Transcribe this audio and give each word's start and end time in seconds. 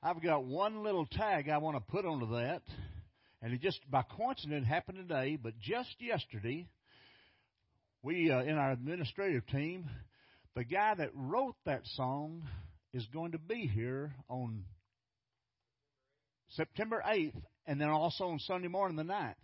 I've 0.00 0.22
got 0.22 0.44
one 0.44 0.84
little 0.84 1.06
tag 1.06 1.48
I 1.48 1.58
want 1.58 1.76
to 1.76 1.80
put 1.80 2.06
onto 2.06 2.30
that, 2.36 2.62
and 3.42 3.52
it 3.52 3.60
just 3.60 3.80
by 3.90 4.02
coincidence 4.02 4.64
happened 4.64 4.98
today, 4.98 5.36
but 5.42 5.58
just 5.58 5.96
yesterday, 5.98 6.68
we 8.04 8.30
uh, 8.30 8.42
in 8.42 8.54
our 8.54 8.70
administrative 8.70 9.44
team, 9.48 9.90
the 10.54 10.62
guy 10.62 10.94
that 10.94 11.10
wrote 11.14 11.56
that 11.66 11.80
song 11.84 12.44
is 12.94 13.04
going 13.12 13.32
to 13.32 13.40
be 13.40 13.66
here 13.66 14.14
on 14.28 14.62
September 16.50 17.02
8th, 17.04 17.42
and 17.68 17.80
then 17.80 17.88
also 17.88 18.24
on 18.24 18.38
Sunday 18.40 18.66
morning 18.66 18.96
the 18.96 19.04
9th. 19.04 19.34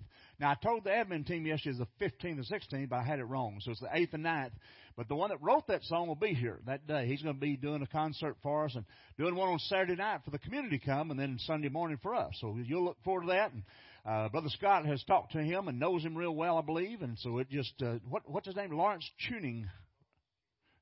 Now, 0.40 0.50
I 0.50 0.56
told 0.60 0.82
the 0.82 0.90
admin 0.90 1.24
team 1.26 1.46
yesterday 1.46 1.76
it's 1.78 1.88
the 2.00 2.04
15th 2.04 2.38
and 2.38 2.46
16th, 2.46 2.88
but 2.88 2.96
I 2.96 3.04
had 3.04 3.20
it 3.20 3.24
wrong. 3.24 3.58
So 3.60 3.70
it's 3.70 3.80
the 3.80 3.86
8th 3.86 4.14
and 4.14 4.24
9th. 4.24 4.50
But 4.96 5.08
the 5.08 5.14
one 5.14 5.30
that 5.30 5.42
wrote 5.42 5.66
that 5.68 5.84
song 5.84 6.08
will 6.08 6.16
be 6.16 6.34
here 6.34 6.58
that 6.66 6.86
day. 6.86 7.06
He's 7.06 7.22
going 7.22 7.34
to 7.34 7.40
be 7.40 7.56
doing 7.56 7.82
a 7.82 7.86
concert 7.86 8.36
for 8.42 8.64
us 8.64 8.74
and 8.74 8.84
doing 9.18 9.36
one 9.36 9.48
on 9.48 9.58
Saturday 9.60 9.94
night 9.96 10.20
for 10.24 10.30
the 10.30 10.38
community 10.38 10.78
to 10.78 10.84
come 10.84 11.10
and 11.10 11.20
then 11.20 11.36
Sunday 11.40 11.68
morning 11.68 11.98
for 12.02 12.14
us. 12.14 12.32
So 12.40 12.56
you'll 12.64 12.84
look 12.84 12.96
forward 13.04 13.22
to 13.22 13.26
that. 13.28 13.52
And 13.52 13.62
uh, 14.06 14.28
Brother 14.30 14.48
Scott 14.50 14.86
has 14.86 15.04
talked 15.04 15.32
to 15.32 15.42
him 15.42 15.68
and 15.68 15.78
knows 15.78 16.02
him 16.02 16.16
real 16.16 16.34
well, 16.34 16.58
I 16.58 16.62
believe. 16.62 17.02
And 17.02 17.18
so 17.18 17.38
it 17.38 17.50
just, 17.50 17.74
uh, 17.82 17.94
what, 18.08 18.22
what's 18.26 18.46
his 18.46 18.56
name? 18.56 18.72
Lawrence 18.72 19.08
Tuning. 19.28 19.68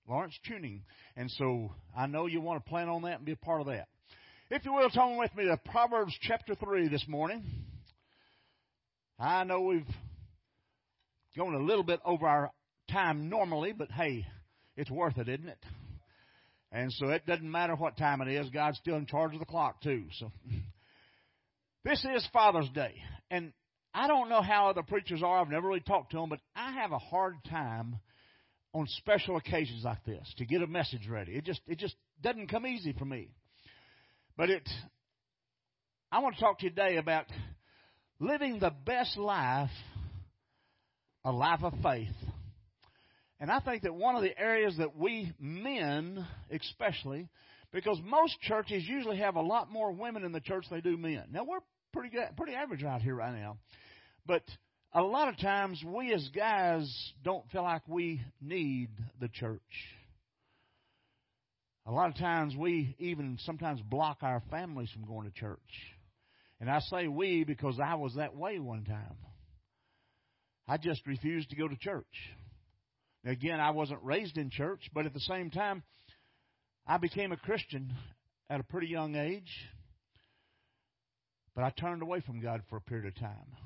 Lawrence 0.09 0.39
Tuning. 0.47 0.83
And 1.17 1.31
so 1.33 1.73
I 1.97 2.07
know 2.07 2.27
you 2.27 2.41
want 2.41 2.65
to 2.65 2.71
plan 2.71 2.89
on 2.89 3.03
that 3.03 3.17
and 3.17 3.25
be 3.25 3.33
a 3.33 3.37
part 3.37 3.61
of 3.61 3.67
that. 3.67 3.89
If 4.55 4.67
you 4.67 4.75
will, 4.75 4.91
turn 4.91 5.17
with 5.17 5.35
me 5.35 5.47
to 5.47 5.57
Proverbs 5.57 6.15
chapter 6.21 6.55
3 6.55 6.89
this 6.89 7.07
morning. 7.09 7.43
I 9.19 9.45
know 9.45 9.63
we've 9.63 9.87
gone 11.35 11.55
a 11.55 11.59
little 11.59 11.83
bit 11.83 12.01
over 12.05 12.29
our 12.29 12.51
time 12.91 13.31
normally, 13.31 13.73
but 13.73 13.91
hey, 13.91 14.27
it's 14.77 14.91
worth 14.91 15.17
it, 15.17 15.31
isn't 15.31 15.49
it? 15.49 15.65
And 16.71 16.93
so 16.93 17.09
it 17.09 17.25
doesn't 17.25 17.51
matter 17.51 17.75
what 17.75 17.97
time 17.97 18.21
it 18.21 18.29
is, 18.29 18.51
God's 18.51 18.77
still 18.77 18.97
in 18.97 19.07
charge 19.07 19.33
of 19.33 19.41
the 19.41 19.47
clock 19.47 19.81
too. 19.81 20.05
So 20.19 20.31
this 21.87 22.05
is 22.15 22.29
Father's 22.31 22.69
Day. 22.75 22.93
And 23.31 23.55
I 23.95 24.07
don't 24.07 24.29
know 24.29 24.43
how 24.43 24.69
other 24.69 24.83
preachers 24.83 25.23
are, 25.23 25.41
I've 25.41 25.49
never 25.49 25.67
really 25.67 25.81
talked 25.81 26.11
to 26.11 26.19
them, 26.19 26.29
but 26.29 26.41
I 26.55 26.73
have 26.73 26.93
a 26.93 26.99
hard 26.99 27.37
time 27.49 28.01
on 28.75 28.87
special 28.87 29.39
occasions 29.39 29.83
like 29.83 30.05
this 30.05 30.31
to 30.37 30.45
get 30.45 30.61
a 30.61 30.67
message 30.67 31.09
ready. 31.09 31.33
It 31.33 31.47
just 31.47 31.63
it 31.67 31.79
just 31.79 31.97
doesn't 32.21 32.49
come 32.49 32.67
easy 32.67 32.93
for 32.93 33.07
me. 33.07 33.31
But 34.37 34.51
it, 34.51 34.69
I 36.11 36.21
want 36.21 36.37
to 36.37 36.41
talk 36.41 36.59
today 36.59 36.97
about 36.97 37.27
living 38.19 38.59
the 38.59 38.73
best 38.87 39.17
life, 39.19 39.71
a 41.25 41.33
life 41.33 41.63
of 41.63 41.75
faith. 41.83 42.09
And 43.39 43.51
I 43.51 43.61
think 43.61 43.83
that 43.83 43.95
one 43.95 44.17
of 44.17 44.23
the 44.23 44.39
areas 44.39 44.77
that 44.79 44.97
we 44.97 45.33
men, 45.39 46.27
especially, 46.51 47.29
because 47.73 48.01
most 48.05 48.41
churches 48.41 48.85
usually 48.87 49.19
have 49.19 49.37
a 49.37 49.41
lot 49.41 49.71
more 49.71 49.93
women 49.93 50.25
in 50.25 50.33
the 50.33 50.41
church 50.41 50.65
than 50.71 50.79
they 50.79 50.91
do 50.91 50.97
men. 50.97 51.25
Now 51.31 51.45
we're 51.45 51.59
pretty 51.93 52.11
good, 52.11 52.29
pretty 52.37 52.55
average 52.55 52.85
out 52.85 53.03
here 53.03 53.17
right 53.17 53.35
now, 53.35 53.59
but 54.27 54.43
a 54.95 55.03
lot 55.03 55.29
of 55.29 55.39
times 55.39 55.83
we 55.85 56.13
as 56.15 56.27
guys 56.35 57.13
don't 57.25 57.49
feel 57.51 57.63
like 57.63 57.83
we 57.89 58.23
need 58.41 58.91
the 59.21 59.29
church. 59.29 59.61
A 61.87 61.91
lot 61.91 62.09
of 62.09 62.17
times 62.17 62.55
we 62.57 62.95
even 62.99 63.39
sometimes 63.43 63.81
block 63.81 64.19
our 64.23 64.43
families 64.51 64.91
from 64.91 65.05
going 65.05 65.29
to 65.29 65.35
church. 65.35 65.59
And 66.61 66.71
I 66.71 66.79
say 66.79 67.09
we 67.09 67.43
because 67.45 67.81
I 67.81 67.97
was 67.97 68.15
that 68.15 68.37
way 68.37 68.61
one 68.61 68.85
time. 68.85 69.17
I 70.69 70.77
just 70.77 71.05
refused 71.07 71.51
to 71.51 71.57
go 71.57 71.67
to 71.67 71.77
church. 71.77 72.07
Again, 73.25 73.59
I 73.59 73.71
wasn't 73.71 74.03
raised 74.03 74.39
in 74.39 74.51
church, 74.51 74.89
but 74.95 75.07
at 75.07 75.15
the 75.15 75.21
same 75.21 75.51
time, 75.51 75.83
I 76.87 76.99
became 76.99 77.33
a 77.33 77.37
Christian 77.37 77.93
at 78.49 78.61
a 78.61 78.65
pretty 78.65 78.89
young 78.89 79.17
age. 79.17 79.51
But 81.55 81.65
I 81.65 81.71
turned 81.71 82.03
away 82.03 82.21
from 82.21 82.41
God 82.41 82.63
for 82.71 82.77
a 82.77 82.81
period 82.81 83.07
of 83.07 83.21
time. 83.21 83.57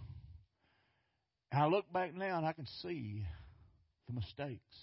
And 1.52 1.62
I 1.62 1.66
look 1.66 1.90
back 1.92 2.14
now 2.14 2.38
and 2.38 2.46
I 2.46 2.52
can 2.52 2.66
see 2.82 3.26
the 4.06 4.14
mistakes. 4.14 4.76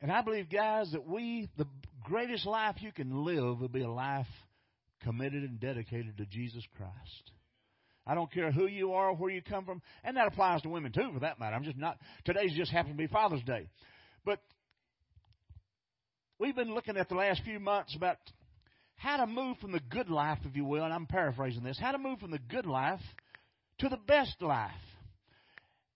And 0.00 0.12
I 0.12 0.22
believe, 0.22 0.50
guys, 0.50 0.92
that 0.92 1.06
we, 1.06 1.48
the 1.56 1.66
greatest 2.04 2.46
life 2.46 2.76
you 2.80 2.92
can 2.92 3.24
live 3.24 3.60
will 3.60 3.68
be 3.68 3.82
a 3.82 3.90
life 3.90 4.26
committed 5.02 5.42
and 5.42 5.60
dedicated 5.60 6.16
to 6.18 6.26
Jesus 6.26 6.64
Christ. 6.76 7.30
I 8.06 8.14
don't 8.14 8.30
care 8.30 8.52
who 8.52 8.66
you 8.66 8.92
are, 8.92 9.10
or 9.10 9.16
where 9.16 9.30
you 9.30 9.40
come 9.40 9.64
from, 9.64 9.80
and 10.02 10.16
that 10.16 10.26
applies 10.26 10.60
to 10.62 10.68
women 10.68 10.92
too, 10.92 11.10
for 11.12 11.20
that 11.20 11.40
matter. 11.40 11.56
I'm 11.56 11.64
just 11.64 11.78
not. 11.78 11.98
Today's 12.24 12.52
just 12.54 12.70
happened 12.70 12.98
to 12.98 13.02
be 13.02 13.06
Father's 13.06 13.42
Day, 13.44 13.68
but 14.26 14.40
we've 16.38 16.54
been 16.54 16.74
looking 16.74 16.98
at 16.98 17.08
the 17.08 17.14
last 17.14 17.42
few 17.44 17.58
months 17.58 17.96
about 17.96 18.18
how 18.96 19.16
to 19.18 19.26
move 19.26 19.56
from 19.58 19.72
the 19.72 19.80
good 19.80 20.10
life, 20.10 20.38
if 20.44 20.54
you 20.54 20.64
will, 20.64 20.84
and 20.84 20.92
I'm 20.92 21.06
paraphrasing 21.06 21.62
this, 21.62 21.78
how 21.78 21.92
to 21.92 21.98
move 21.98 22.20
from 22.20 22.30
the 22.30 22.38
good 22.38 22.66
life 22.66 23.00
to 23.78 23.88
the 23.88 23.96
best 23.96 24.40
life. 24.40 24.70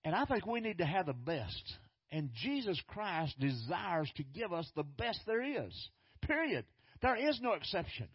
And 0.05 0.15
I 0.15 0.25
think 0.25 0.47
we 0.47 0.61
need 0.61 0.79
to 0.79 0.87
have 0.87 1.07
the 1.07 1.13
best. 1.13 1.75
And 2.11 2.31
Jesus 2.43 2.81
Christ 2.89 3.39
desires 3.39 4.11
to 4.17 4.23
give 4.23 4.53
us 4.53 4.71
the 4.75 4.83
best 4.83 5.21
there 5.27 5.43
is. 5.43 5.89
Period. 6.23 6.65
There 7.03 7.17
is 7.17 7.39
no 7.43 7.53
exception. 7.53 8.09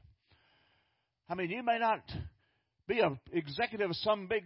I 1.30 1.36
mean, 1.36 1.50
you 1.50 1.64
may 1.64 1.80
not 1.80 2.02
be 2.88 3.00
an 3.00 3.20
executive 3.32 3.90
of 3.90 3.96
some 3.98 4.28
big 4.28 4.44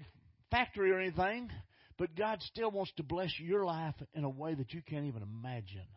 factory 0.52 0.92
or 0.92 1.00
anything, 1.00 1.50
but 1.98 2.16
God 2.16 2.42
still 2.42 2.72
wants 2.72 2.92
to 2.98 3.04
bless 3.04 3.32
your 3.40 3.66
life 3.66 3.96
in 4.14 4.24
a 4.24 4.30
way 4.30 4.54
that 4.54 4.74
you 4.74 4.82
can't 4.88 5.06
even 5.06 5.24
imagine. 5.24 5.88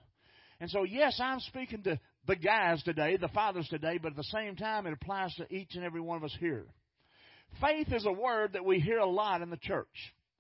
And 0.60 0.70
so, 0.70 0.84
yes, 0.84 1.18
I'm 1.22 1.40
speaking 1.40 1.82
to 1.84 1.98
the 2.26 2.36
guys 2.36 2.82
today, 2.82 3.16
the 3.16 3.28
fathers 3.28 3.66
today, 3.68 3.98
but 4.00 4.12
at 4.12 4.16
the 4.16 4.24
same 4.24 4.56
time, 4.56 4.86
it 4.86 4.92
applies 4.92 5.34
to 5.36 5.52
each 5.52 5.74
and 5.74 5.84
every 5.84 6.00
one 6.00 6.18
of 6.18 6.24
us 6.24 6.36
here. 6.38 6.66
Faith 7.60 7.92
is 7.92 8.06
a 8.06 8.12
word 8.12 8.52
that 8.52 8.64
we 8.64 8.78
hear 8.78 8.98
a 8.98 9.08
lot 9.08 9.42
in 9.42 9.50
the 9.50 9.56
church. 9.56 9.86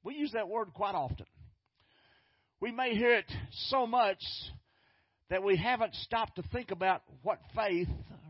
We 0.04 0.14
use 0.14 0.32
that 0.32 0.48
word 0.48 0.72
quite 0.74 0.94
often. 0.94 1.26
We 2.60 2.72
may 2.72 2.94
hear 2.94 3.14
it 3.14 3.30
so 3.68 3.86
much 3.86 4.22
that 5.30 5.42
we 5.42 5.56
haven't 5.56 5.94
stopped 5.94 6.36
to 6.36 6.42
think 6.52 6.70
about 6.70 7.02
what 7.22 7.40
faith 7.54 7.88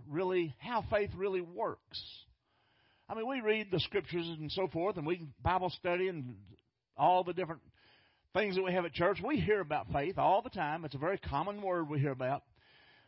really, 0.09 0.55
how 0.59 0.85
faith 0.91 1.11
really 1.17 1.41
works. 1.41 2.01
I 3.09 3.15
mean, 3.15 3.27
we 3.27 3.41
read 3.41 3.73
the 3.73 3.81
scriptures 3.81 4.27
and 4.27 4.53
so 4.53 4.69
forth, 4.69 4.97
and 4.97 5.07
we 5.07 5.27
Bible 5.43 5.71
study 5.71 6.07
and 6.07 6.37
all 6.97 7.25
the 7.25 7.33
different 7.33 7.63
things 8.33 8.55
that 8.55 8.63
we 8.63 8.73
have 8.73 8.85
at 8.85 8.93
church. 8.93 9.19
We 9.25 9.41
hear 9.41 9.61
about 9.61 9.89
faith 9.93 10.17
all 10.17 10.43
the 10.43 10.51
time. 10.51 10.85
It's 10.85 10.95
a 10.95 10.99
very 10.99 11.19
common 11.19 11.61
word 11.61 11.89
we 11.89 11.99
hear 11.99 12.13
about. 12.13 12.45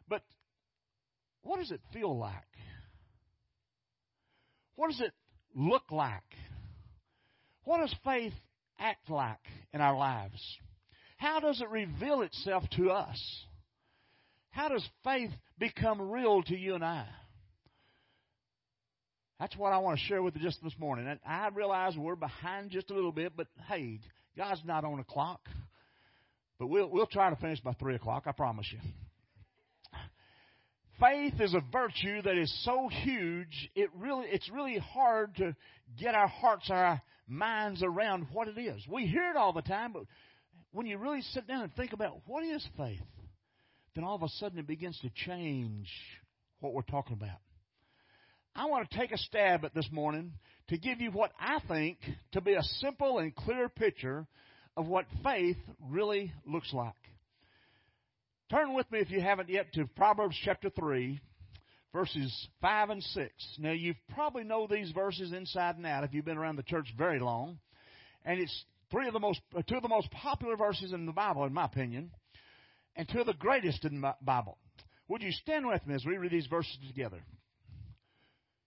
But 0.08 0.22
what 1.42 1.60
does 1.60 1.70
it 1.70 1.80
feel 1.92 2.18
like? 2.18 2.34
What 4.74 4.90
does 4.90 5.00
it 5.00 5.12
look 5.54 5.92
like? 5.92 6.22
What 7.62 7.78
does 7.78 7.94
faith 8.04 8.32
act 8.80 9.08
like 9.08 9.38
in 9.72 9.80
our 9.80 9.96
lives? 9.96 10.40
How 11.22 11.38
does 11.38 11.60
it 11.60 11.68
reveal 11.68 12.22
itself 12.22 12.64
to 12.76 12.90
us? 12.90 13.44
How 14.50 14.68
does 14.68 14.84
faith 15.04 15.30
become 15.56 16.10
real 16.10 16.42
to 16.42 16.56
you 16.56 16.74
and 16.74 16.84
I? 16.84 17.06
That's 19.38 19.56
what 19.56 19.72
I 19.72 19.78
want 19.78 20.00
to 20.00 20.04
share 20.06 20.20
with 20.20 20.34
you 20.34 20.42
just 20.42 20.60
this 20.64 20.74
morning. 20.80 21.06
And 21.06 21.20
I 21.24 21.46
realize 21.54 21.96
we're 21.96 22.16
behind 22.16 22.72
just 22.72 22.90
a 22.90 22.94
little 22.94 23.12
bit, 23.12 23.34
but 23.36 23.46
hey, 23.68 24.00
God's 24.36 24.62
not 24.64 24.84
on 24.84 24.98
a 24.98 25.04
clock. 25.04 25.48
But 26.58 26.66
we'll 26.66 26.90
we'll 26.90 27.06
try 27.06 27.30
to 27.30 27.36
finish 27.36 27.60
by 27.60 27.74
three 27.74 27.94
o'clock. 27.94 28.24
I 28.26 28.32
promise 28.32 28.66
you. 28.72 28.80
Faith 30.98 31.40
is 31.40 31.54
a 31.54 31.62
virtue 31.70 32.20
that 32.22 32.36
is 32.36 32.52
so 32.64 32.88
huge. 32.88 33.70
It 33.76 33.90
really 33.96 34.26
it's 34.26 34.50
really 34.50 34.78
hard 34.78 35.36
to 35.36 35.54
get 36.00 36.16
our 36.16 36.28
hearts, 36.28 36.68
our 36.68 37.00
minds 37.28 37.80
around 37.84 38.26
what 38.32 38.48
it 38.48 38.58
is. 38.58 38.82
We 38.88 39.06
hear 39.06 39.30
it 39.30 39.36
all 39.36 39.52
the 39.52 39.62
time, 39.62 39.92
but 39.92 40.02
when 40.72 40.86
you 40.86 40.98
really 40.98 41.22
sit 41.32 41.46
down 41.46 41.62
and 41.62 41.74
think 41.74 41.92
about 41.92 42.20
what 42.26 42.44
is 42.44 42.66
faith, 42.76 43.00
then 43.94 44.04
all 44.04 44.16
of 44.16 44.22
a 44.22 44.28
sudden 44.28 44.58
it 44.58 44.66
begins 44.66 44.98
to 45.00 45.10
change 45.26 45.88
what 46.60 46.72
we're 46.72 46.82
talking 46.82 47.14
about. 47.14 47.38
I 48.54 48.66
want 48.66 48.90
to 48.90 48.98
take 48.98 49.12
a 49.12 49.18
stab 49.18 49.64
at 49.64 49.74
this 49.74 49.88
morning 49.90 50.32
to 50.68 50.78
give 50.78 51.00
you 51.00 51.10
what 51.10 51.32
I 51.38 51.58
think 51.68 51.98
to 52.32 52.40
be 52.40 52.54
a 52.54 52.62
simple 52.62 53.18
and 53.18 53.34
clear 53.34 53.68
picture 53.68 54.26
of 54.76 54.86
what 54.86 55.06
faith 55.22 55.56
really 55.80 56.32
looks 56.46 56.72
like. 56.72 56.94
Turn 58.50 58.74
with 58.74 58.90
me, 58.90 58.98
if 59.00 59.10
you 59.10 59.20
haven't 59.20 59.48
yet, 59.48 59.72
to 59.74 59.86
Proverbs 59.96 60.36
chapter 60.44 60.68
3, 60.68 61.18
verses 61.94 62.48
5 62.60 62.90
and 62.90 63.02
6. 63.02 63.30
Now, 63.58 63.72
you 63.72 63.94
probably 64.14 64.44
know 64.44 64.66
these 64.66 64.90
verses 64.92 65.32
inside 65.32 65.76
and 65.76 65.86
out 65.86 66.04
if 66.04 66.12
you've 66.12 66.24
been 66.24 66.36
around 66.36 66.56
the 66.56 66.62
church 66.62 66.86
very 66.96 67.18
long. 67.18 67.58
And 68.24 68.38
it's 68.38 68.64
three 68.92 69.08
of 69.08 69.12
the 69.12 69.18
most, 69.18 69.40
uh, 69.56 69.62
two 69.68 69.76
of 69.76 69.82
the 69.82 69.88
most 69.88 70.08
popular 70.12 70.56
verses 70.56 70.92
in 70.92 71.06
the 71.06 71.12
Bible, 71.12 71.44
in 71.44 71.52
my 71.52 71.64
opinion 71.64 72.12
and 72.96 73.08
two 73.08 73.20
of 73.20 73.26
the 73.26 73.34
greatest 73.34 73.84
in 73.84 74.00
the 74.00 74.14
Bible. 74.22 74.58
Would 75.08 75.22
you 75.22 75.32
stand 75.32 75.66
with 75.66 75.86
me 75.86 75.94
as 75.94 76.04
we 76.04 76.16
read 76.16 76.32
these 76.32 76.46
verses 76.46 76.76
together? 76.86 77.22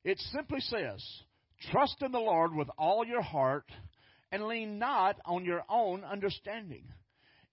It 0.03 0.19
simply 0.31 0.59
says, 0.61 1.03
Trust 1.71 2.01
in 2.01 2.11
the 2.11 2.19
Lord 2.19 2.53
with 2.53 2.67
all 2.77 3.05
your 3.05 3.21
heart 3.21 3.65
and 4.31 4.45
lean 4.45 4.77
not 4.77 5.19
on 5.25 5.45
your 5.45 5.63
own 5.69 6.03
understanding. 6.03 6.83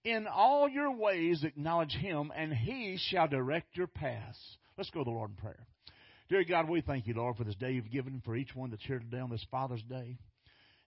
In 0.03 0.27
all 0.27 0.67
your 0.67 0.91
ways 0.91 1.43
acknowledge 1.43 1.93
Him, 1.93 2.31
and 2.35 2.53
He 2.53 2.97
shall 2.99 3.27
direct 3.27 3.77
your 3.77 3.87
paths. 3.87 4.37
Let's 4.77 4.89
go 4.89 4.99
to 4.99 5.05
the 5.05 5.11
Lord 5.11 5.31
in 5.31 5.37
prayer. 5.37 5.65
Dear 6.29 6.43
God, 6.43 6.69
we 6.69 6.81
thank 6.81 7.07
you, 7.07 7.13
Lord, 7.13 7.37
for 7.37 7.45
this 7.45 7.55
day 7.55 7.71
you've 7.71 7.91
given 7.91 8.21
for 8.25 8.35
each 8.35 8.53
one 8.53 8.69
that's 8.69 8.85
here 8.85 8.99
today 8.99 9.19
on 9.19 9.29
this 9.29 9.45
Father's 9.49 9.83
Day. 9.83 10.17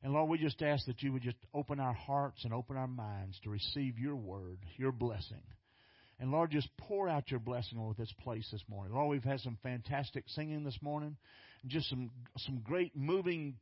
And 0.06 0.14
Lord, 0.14 0.31
we 0.31 0.38
just 0.38 0.62
ask 0.62 0.87
that 0.87 1.03
you 1.03 1.12
would 1.12 1.25
just 1.25 1.37
open 1.53 1.81
our 1.81 1.93
hearts 1.93 2.44
and 2.44 2.55
open 2.55 2.76
our 2.76 2.87
minds 2.87 3.41
to 3.43 3.50
receive 3.50 3.99
your 3.99 4.14
word, 4.14 4.58
your 4.76 4.93
blessing. 4.93 5.43
And 6.20 6.31
Lord, 6.31 6.53
just 6.53 6.69
pour 6.79 7.08
out 7.08 7.29
your 7.29 7.41
blessing 7.41 7.76
over 7.76 7.93
this 7.93 8.12
place 8.23 8.49
this 8.53 8.62
morning. 8.69 8.94
Lord, 8.94 9.11
we've 9.11 9.25
had 9.25 9.41
some 9.41 9.58
fantastic 9.64 10.23
singing 10.29 10.62
this 10.62 10.79
morning, 10.81 11.17
and 11.61 11.73
just 11.73 11.91
some 11.91 12.12
some 12.37 12.61
great 12.62 12.94
moving 12.94 13.56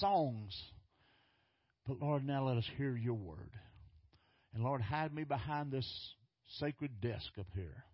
songs. 0.00 0.60
But 1.86 2.00
Lord, 2.00 2.26
now 2.26 2.44
let 2.44 2.56
us 2.56 2.68
hear 2.76 2.96
your 2.96 3.14
word. 3.14 3.52
And 4.54 4.64
Lord, 4.64 4.80
hide 4.80 5.14
me 5.14 5.22
behind 5.22 5.70
this 5.70 5.88
sacred 6.58 7.00
desk 7.00 7.30
up 7.38 7.46
here. 7.54 7.84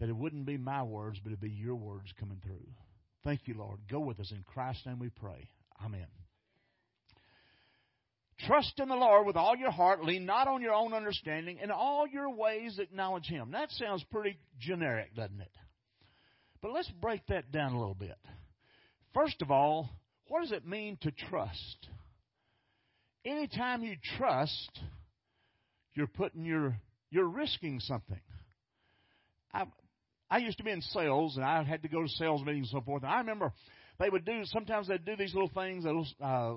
That 0.00 0.08
it 0.08 0.16
wouldn't 0.16 0.44
be 0.44 0.56
my 0.56 0.82
words, 0.82 1.20
but 1.22 1.28
it'd 1.28 1.40
be 1.40 1.50
your 1.50 1.76
words 1.76 2.12
coming 2.18 2.40
through. 2.44 2.66
Thank 3.22 3.42
you, 3.46 3.54
Lord. 3.56 3.78
Go 3.88 4.00
with 4.00 4.18
us. 4.18 4.32
In 4.32 4.42
Christ's 4.42 4.84
name 4.84 4.98
we 4.98 5.10
pray. 5.10 5.48
Amen. 5.84 6.06
Trust 8.46 8.78
in 8.78 8.88
the 8.88 8.94
Lord 8.94 9.26
with 9.26 9.36
all 9.36 9.56
your 9.56 9.70
heart. 9.70 10.04
Lean 10.04 10.24
not 10.24 10.46
on 10.46 10.62
your 10.62 10.72
own 10.72 10.94
understanding. 10.94 11.58
In 11.62 11.70
all 11.70 12.06
your 12.06 12.30
ways, 12.30 12.78
acknowledge 12.78 13.26
Him. 13.26 13.50
That 13.50 13.70
sounds 13.72 14.04
pretty 14.12 14.38
generic, 14.60 15.14
doesn't 15.14 15.40
it? 15.40 15.50
But 16.62 16.72
let's 16.72 16.90
break 17.00 17.26
that 17.26 17.50
down 17.50 17.72
a 17.72 17.78
little 17.78 17.94
bit. 17.94 18.16
First 19.12 19.42
of 19.42 19.50
all, 19.50 19.90
what 20.28 20.42
does 20.42 20.52
it 20.52 20.66
mean 20.66 20.98
to 21.02 21.10
trust? 21.10 21.88
Anytime 23.24 23.82
you 23.82 23.96
trust, 24.16 24.80
you're 25.94 26.06
putting 26.06 26.44
your 26.44 26.76
you're 27.10 27.28
risking 27.28 27.80
something. 27.80 28.20
I 29.52 29.64
I 30.30 30.38
used 30.38 30.58
to 30.58 30.64
be 30.64 30.70
in 30.70 30.82
sales, 30.82 31.36
and 31.36 31.44
I 31.44 31.62
had 31.64 31.82
to 31.82 31.88
go 31.88 32.02
to 32.02 32.08
sales 32.08 32.44
meetings 32.44 32.70
and 32.72 32.80
so 32.80 32.84
forth. 32.84 33.02
And 33.02 33.10
I 33.12 33.18
remember 33.18 33.52
they 33.98 34.10
would 34.10 34.24
do 34.24 34.44
sometimes 34.44 34.88
they'd 34.88 35.04
do 35.04 35.16
these 35.16 35.34
little 35.34 35.50
things, 35.54 35.84
little 35.84 36.06
uh, 36.22 36.54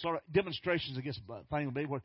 sort 0.00 0.16
of 0.16 0.22
demonstrations. 0.32 0.98
I 0.98 1.00
guess 1.00 1.18
thing 1.50 1.66
would 1.66 1.74
be 1.74 1.86
where 1.86 2.02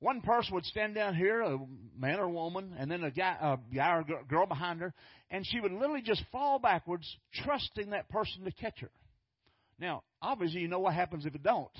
one 0.00 0.22
person 0.22 0.54
would 0.54 0.64
stand 0.64 0.94
down 0.94 1.14
here, 1.14 1.42
a 1.42 1.58
man 1.96 2.18
or 2.18 2.24
a 2.24 2.30
woman, 2.30 2.74
and 2.78 2.90
then 2.90 3.04
a 3.04 3.10
guy, 3.10 3.36
a 3.40 3.74
guy 3.74 3.96
or 3.96 4.00
a 4.00 4.24
girl 4.24 4.46
behind 4.46 4.80
her, 4.80 4.94
and 5.30 5.46
she 5.46 5.60
would 5.60 5.72
literally 5.72 6.00
just 6.00 6.24
fall 6.32 6.58
backwards, 6.58 7.06
trusting 7.44 7.90
that 7.90 8.08
person 8.08 8.44
to 8.44 8.52
catch 8.52 8.80
her. 8.80 8.90
Now, 9.78 10.02
obviously, 10.22 10.60
you 10.60 10.68
know 10.68 10.80
what 10.80 10.94
happens 10.94 11.26
if 11.26 11.34
it 11.34 11.42
don't. 11.42 11.70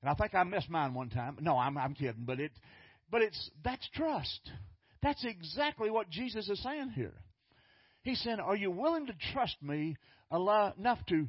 And 0.00 0.10
I 0.10 0.14
think 0.14 0.34
I 0.34 0.42
missed 0.42 0.70
mine 0.70 0.94
one 0.94 1.10
time. 1.10 1.36
No, 1.40 1.58
I'm, 1.58 1.76
I'm 1.76 1.94
kidding, 1.94 2.24
but 2.24 2.40
it, 2.40 2.52
but 3.10 3.20
it's 3.20 3.50
that's 3.62 3.88
trust. 3.94 4.50
That's 5.02 5.24
exactly 5.24 5.90
what 5.90 6.08
Jesus 6.08 6.48
is 6.48 6.62
saying 6.62 6.92
here. 6.94 7.14
He's 8.02 8.20
saying, 8.20 8.40
"Are 8.40 8.56
you 8.56 8.70
willing 8.70 9.06
to 9.06 9.14
trust 9.32 9.56
me 9.62 9.96
enough 10.30 10.98
to 11.08 11.28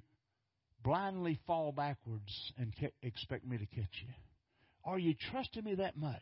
blindly 0.85 1.39
fall 1.47 1.71
backwards 1.71 2.53
and 2.57 2.71
expect 3.01 3.45
me 3.45 3.57
to 3.57 3.65
catch 3.65 4.03
you? 4.03 4.13
Are 4.85 4.99
you 4.99 5.15
trusting 5.31 5.63
me 5.63 5.75
that 5.75 5.97
much? 5.97 6.21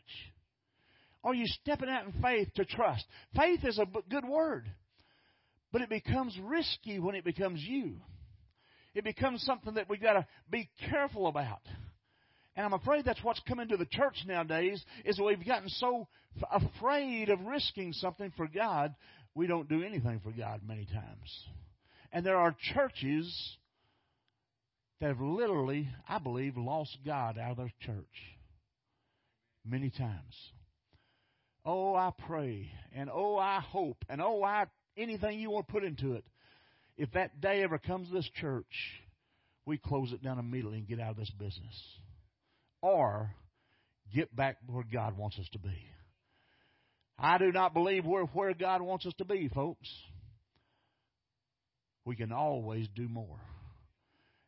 Are 1.22 1.34
you 1.34 1.46
stepping 1.46 1.90
out 1.90 2.06
in 2.06 2.22
faith 2.22 2.48
to 2.56 2.64
trust? 2.64 3.04
Faith 3.36 3.60
is 3.62 3.78
a 3.78 3.86
good 4.10 4.24
word, 4.24 4.66
but 5.70 5.82
it 5.82 5.90
becomes 5.90 6.36
risky 6.42 6.98
when 6.98 7.14
it 7.14 7.24
becomes 7.24 7.62
you. 7.62 7.96
It 8.94 9.04
becomes 9.04 9.42
something 9.42 9.74
that 9.74 9.88
we've 9.88 10.00
got 10.00 10.14
to 10.14 10.26
be 10.50 10.70
careful 10.90 11.26
about. 11.26 11.60
And 12.56 12.64
I'm 12.64 12.72
afraid 12.72 13.04
that's 13.04 13.22
what's 13.22 13.40
come 13.46 13.60
into 13.60 13.76
the 13.76 13.86
church 13.86 14.16
nowadays 14.26 14.82
is 15.04 15.16
that 15.16 15.24
we've 15.24 15.44
gotten 15.44 15.68
so 15.68 16.08
afraid 16.50 17.28
of 17.28 17.40
risking 17.40 17.92
something 17.92 18.32
for 18.36 18.46
God, 18.46 18.94
we 19.34 19.46
don't 19.46 19.68
do 19.68 19.82
anything 19.82 20.20
for 20.22 20.30
God 20.30 20.60
many 20.66 20.86
times. 20.86 21.44
And 22.12 22.24
there 22.24 22.36
are 22.36 22.56
churches 22.74 23.56
that 25.04 25.08
have 25.08 25.20
literally, 25.20 25.86
I 26.08 26.18
believe, 26.18 26.56
lost 26.56 26.96
God 27.04 27.38
out 27.38 27.50
of 27.50 27.56
their 27.58 27.72
church 27.80 28.06
many 29.62 29.90
times. 29.90 30.34
Oh, 31.62 31.94
I 31.94 32.10
pray, 32.26 32.70
and 32.94 33.10
oh, 33.12 33.36
I 33.36 33.60
hope, 33.60 33.98
and 34.08 34.22
oh, 34.22 34.42
I 34.42 34.64
anything 34.96 35.40
you 35.40 35.50
want 35.50 35.66
to 35.66 35.72
put 35.74 35.84
into 35.84 36.14
it. 36.14 36.24
If 36.96 37.12
that 37.12 37.42
day 37.42 37.62
ever 37.62 37.76
comes 37.76 38.08
to 38.08 38.14
this 38.14 38.30
church, 38.40 38.64
we 39.66 39.76
close 39.76 40.10
it 40.12 40.22
down 40.22 40.38
immediately 40.38 40.78
and 40.78 40.88
get 40.88 41.00
out 41.00 41.10
of 41.10 41.16
this 41.18 41.30
business 41.38 41.82
or 42.80 43.30
get 44.14 44.34
back 44.34 44.56
where 44.66 44.84
God 44.90 45.18
wants 45.18 45.38
us 45.38 45.48
to 45.52 45.58
be. 45.58 45.84
I 47.18 47.36
do 47.36 47.52
not 47.52 47.74
believe 47.74 48.06
we're 48.06 48.24
where 48.24 48.54
God 48.54 48.80
wants 48.80 49.04
us 49.04 49.14
to 49.18 49.26
be, 49.26 49.50
folks. 49.54 49.88
We 52.06 52.16
can 52.16 52.32
always 52.32 52.88
do 52.96 53.06
more. 53.06 53.40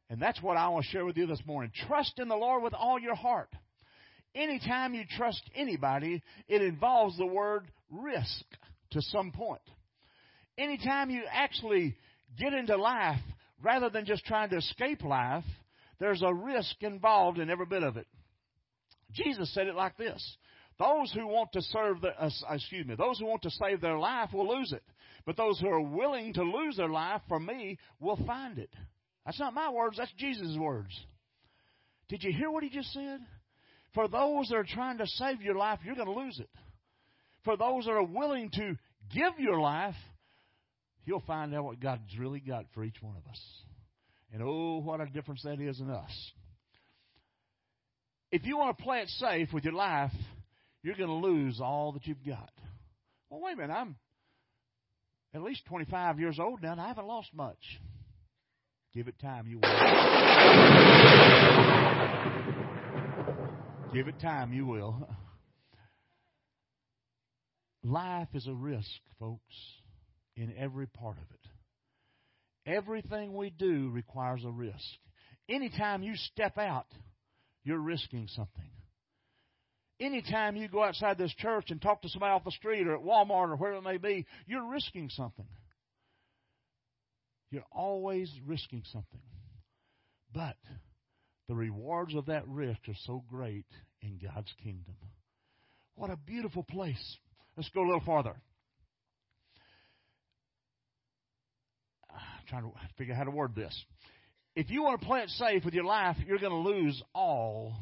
And 0.08 0.20
that's 0.20 0.40
what 0.40 0.56
I 0.56 0.68
want 0.68 0.84
to 0.84 0.90
share 0.90 1.04
with 1.04 1.16
you 1.16 1.26
this 1.26 1.42
morning. 1.46 1.72
Trust 1.86 2.18
in 2.18 2.28
the 2.28 2.36
Lord 2.36 2.62
with 2.62 2.74
all 2.74 2.98
your 2.98 3.14
heart. 3.14 3.50
Anytime 4.34 4.94
you 4.94 5.02
trust 5.16 5.42
anybody, 5.54 6.22
it 6.46 6.62
involves 6.62 7.16
the 7.16 7.26
word 7.26 7.66
risk 7.90 8.44
to 8.90 9.02
some 9.02 9.32
point. 9.32 9.62
Anytime 10.58 11.10
you 11.10 11.22
actually 11.30 11.96
get 12.38 12.52
into 12.52 12.76
life, 12.76 13.20
rather 13.62 13.90
than 13.90 14.04
just 14.04 14.24
trying 14.24 14.50
to 14.50 14.56
escape 14.56 15.02
life, 15.02 15.44
there's 15.98 16.22
a 16.22 16.32
risk 16.32 16.82
involved 16.82 17.38
in 17.38 17.50
every 17.50 17.66
bit 17.66 17.82
of 17.82 17.96
it. 17.96 18.06
Jesus 19.12 19.52
said 19.54 19.66
it 19.66 19.74
like 19.74 19.96
this. 19.96 20.36
Those 20.78 21.10
who 21.12 21.26
want 21.26 21.52
to 21.52 21.62
serve 21.62 22.02
the, 22.02 22.08
uh, 22.22 22.28
excuse 22.50 22.86
me, 22.86 22.94
those 22.96 23.18
who 23.18 23.26
want 23.26 23.42
to 23.42 23.50
save 23.50 23.80
their 23.80 23.98
life 23.98 24.32
will 24.32 24.58
lose 24.58 24.72
it. 24.72 24.82
But 25.24 25.36
those 25.36 25.58
who 25.58 25.68
are 25.68 25.80
willing 25.80 26.34
to 26.34 26.42
lose 26.42 26.76
their 26.76 26.90
life 26.90 27.22
for 27.28 27.40
me 27.40 27.78
will 27.98 28.18
find 28.26 28.58
it. 28.58 28.70
That's 29.26 29.38
not 29.38 29.52
my 29.52 29.70
words, 29.70 29.98
that's 29.98 30.12
Jesus' 30.16 30.56
words. 30.58 30.98
Did 32.08 32.22
you 32.22 32.32
hear 32.32 32.50
what 32.50 32.62
he 32.62 32.70
just 32.70 32.92
said? 32.92 33.20
For 33.92 34.08
those 34.08 34.48
that 34.48 34.56
are 34.56 34.66
trying 34.66 34.98
to 34.98 35.06
save 35.06 35.42
your 35.42 35.56
life, 35.56 35.80
you're 35.84 35.96
going 35.96 36.06
to 36.06 36.12
lose 36.12 36.38
it. 36.38 36.48
For 37.44 37.56
those 37.56 37.84
that 37.84 37.92
are 37.92 38.02
willing 38.02 38.50
to 38.52 38.78
give 39.12 39.38
your 39.38 39.60
life, 39.60 39.94
you'll 41.04 41.22
find 41.26 41.54
out 41.54 41.64
what 41.64 41.80
God's 41.80 42.16
really 42.18 42.40
got 42.40 42.64
for 42.72 42.84
each 42.84 43.02
one 43.02 43.16
of 43.16 43.28
us. 43.28 43.40
And 44.32 44.42
oh, 44.42 44.80
what 44.82 45.00
a 45.00 45.06
difference 45.06 45.42
that 45.42 45.60
is 45.60 45.80
in 45.80 45.90
us 45.90 46.32
if 48.30 48.44
you 48.44 48.58
want 48.58 48.76
to 48.76 48.84
play 48.84 48.98
it 48.98 49.08
safe 49.08 49.52
with 49.52 49.64
your 49.64 49.72
life, 49.72 50.12
you're 50.82 50.94
going 50.94 51.08
to 51.08 51.26
lose 51.26 51.60
all 51.60 51.92
that 51.92 52.06
you've 52.06 52.24
got. 52.26 52.50
Well, 53.30 53.40
wait 53.40 53.54
a 53.54 53.56
minute. 53.56 53.72
I'm 53.72 53.96
at 55.34 55.42
least 55.42 55.64
25 55.66 56.20
years 56.20 56.38
old 56.38 56.62
now, 56.62 56.72
and 56.72 56.80
I 56.80 56.88
haven't 56.88 57.06
lost 57.06 57.28
much. 57.34 57.56
Give 58.96 59.08
it 59.08 59.18
time, 59.20 59.46
you 59.46 59.58
will. 59.58 59.68
Give 63.92 64.08
it 64.08 64.18
time, 64.22 64.54
you 64.54 64.64
will. 64.64 65.06
Life 67.84 68.28
is 68.32 68.46
a 68.46 68.54
risk, 68.54 68.88
folks, 69.20 69.42
in 70.34 70.54
every 70.56 70.86
part 70.86 71.18
of 71.18 71.24
it. 71.30 72.74
Everything 72.74 73.34
we 73.34 73.50
do 73.50 73.90
requires 73.90 74.42
a 74.46 74.50
risk. 74.50 74.82
Anytime 75.46 76.02
you 76.02 76.14
step 76.16 76.56
out, 76.56 76.86
you're 77.64 77.78
risking 77.78 78.28
something. 78.28 78.70
Anytime 80.00 80.56
you 80.56 80.68
go 80.68 80.82
outside 80.82 81.18
this 81.18 81.34
church 81.34 81.66
and 81.68 81.82
talk 81.82 82.00
to 82.00 82.08
somebody 82.08 82.30
off 82.30 82.44
the 82.44 82.50
street 82.52 82.86
or 82.86 82.94
at 82.96 83.02
Walmart 83.02 83.50
or 83.50 83.56
wherever 83.56 83.76
it 83.76 83.82
may 83.82 83.98
be, 83.98 84.24
you're 84.46 84.70
risking 84.70 85.10
something. 85.10 85.46
You're 87.50 87.64
always 87.72 88.30
risking 88.46 88.82
something. 88.92 89.20
But 90.34 90.56
the 91.48 91.54
rewards 91.54 92.14
of 92.14 92.26
that 92.26 92.46
risk 92.48 92.80
are 92.88 92.96
so 93.06 93.22
great 93.28 93.66
in 94.02 94.18
God's 94.22 94.52
kingdom. 94.62 94.96
What 95.94 96.10
a 96.10 96.16
beautiful 96.16 96.62
place. 96.62 97.16
Let's 97.56 97.70
go 97.70 97.82
a 97.82 97.86
little 97.86 98.02
farther. 98.04 98.34
I'm 102.10 102.46
trying 102.48 102.64
to 102.64 102.72
figure 102.98 103.14
out 103.14 103.18
how 103.18 103.24
to 103.24 103.30
word 103.30 103.54
this 103.54 103.84
if 104.56 104.70
you 104.70 104.82
want 104.82 105.00
to 105.00 105.06
play 105.06 105.20
it 105.20 105.28
safe 105.30 105.64
with 105.64 105.74
your 105.74 105.84
life, 105.84 106.16
you're 106.26 106.38
going 106.38 106.50
to 106.50 106.70
lose 106.70 107.00
all 107.14 107.74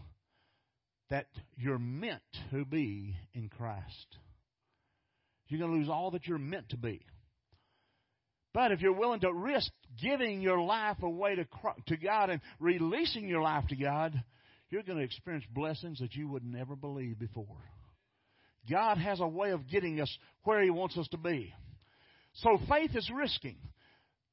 that 1.08 1.26
you're 1.56 1.78
meant 1.78 2.22
to 2.50 2.64
be 2.64 3.14
in 3.32 3.48
Christ. 3.48 4.16
You're 5.46 5.60
going 5.60 5.70
to 5.70 5.78
lose 5.78 5.88
all 5.88 6.10
that 6.10 6.26
you're 6.26 6.36
meant 6.36 6.70
to 6.70 6.76
be. 6.76 7.00
But 8.54 8.72
if 8.72 8.80
you're 8.80 8.92
willing 8.92 9.20
to 9.20 9.32
risk 9.32 9.70
giving 10.00 10.40
your 10.40 10.60
life 10.60 11.02
away 11.02 11.34
to, 11.34 11.46
to 11.88 11.96
God 11.96 12.30
and 12.30 12.40
releasing 12.60 13.28
your 13.28 13.42
life 13.42 13.64
to 13.68 13.76
God, 13.76 14.14
you're 14.70 14.82
going 14.82 14.98
to 14.98 15.04
experience 15.04 15.44
blessings 15.52 15.98
that 15.98 16.14
you 16.14 16.28
would 16.28 16.44
never 16.44 16.76
believe 16.76 17.18
before. 17.18 17.58
God 18.70 18.96
has 18.96 19.20
a 19.20 19.26
way 19.26 19.50
of 19.50 19.68
getting 19.68 20.00
us 20.00 20.18
where 20.44 20.62
He 20.62 20.70
wants 20.70 20.96
us 20.96 21.08
to 21.08 21.18
be. 21.18 21.52
So 22.34 22.58
faith 22.68 22.92
is 22.94 23.10
risking. 23.14 23.58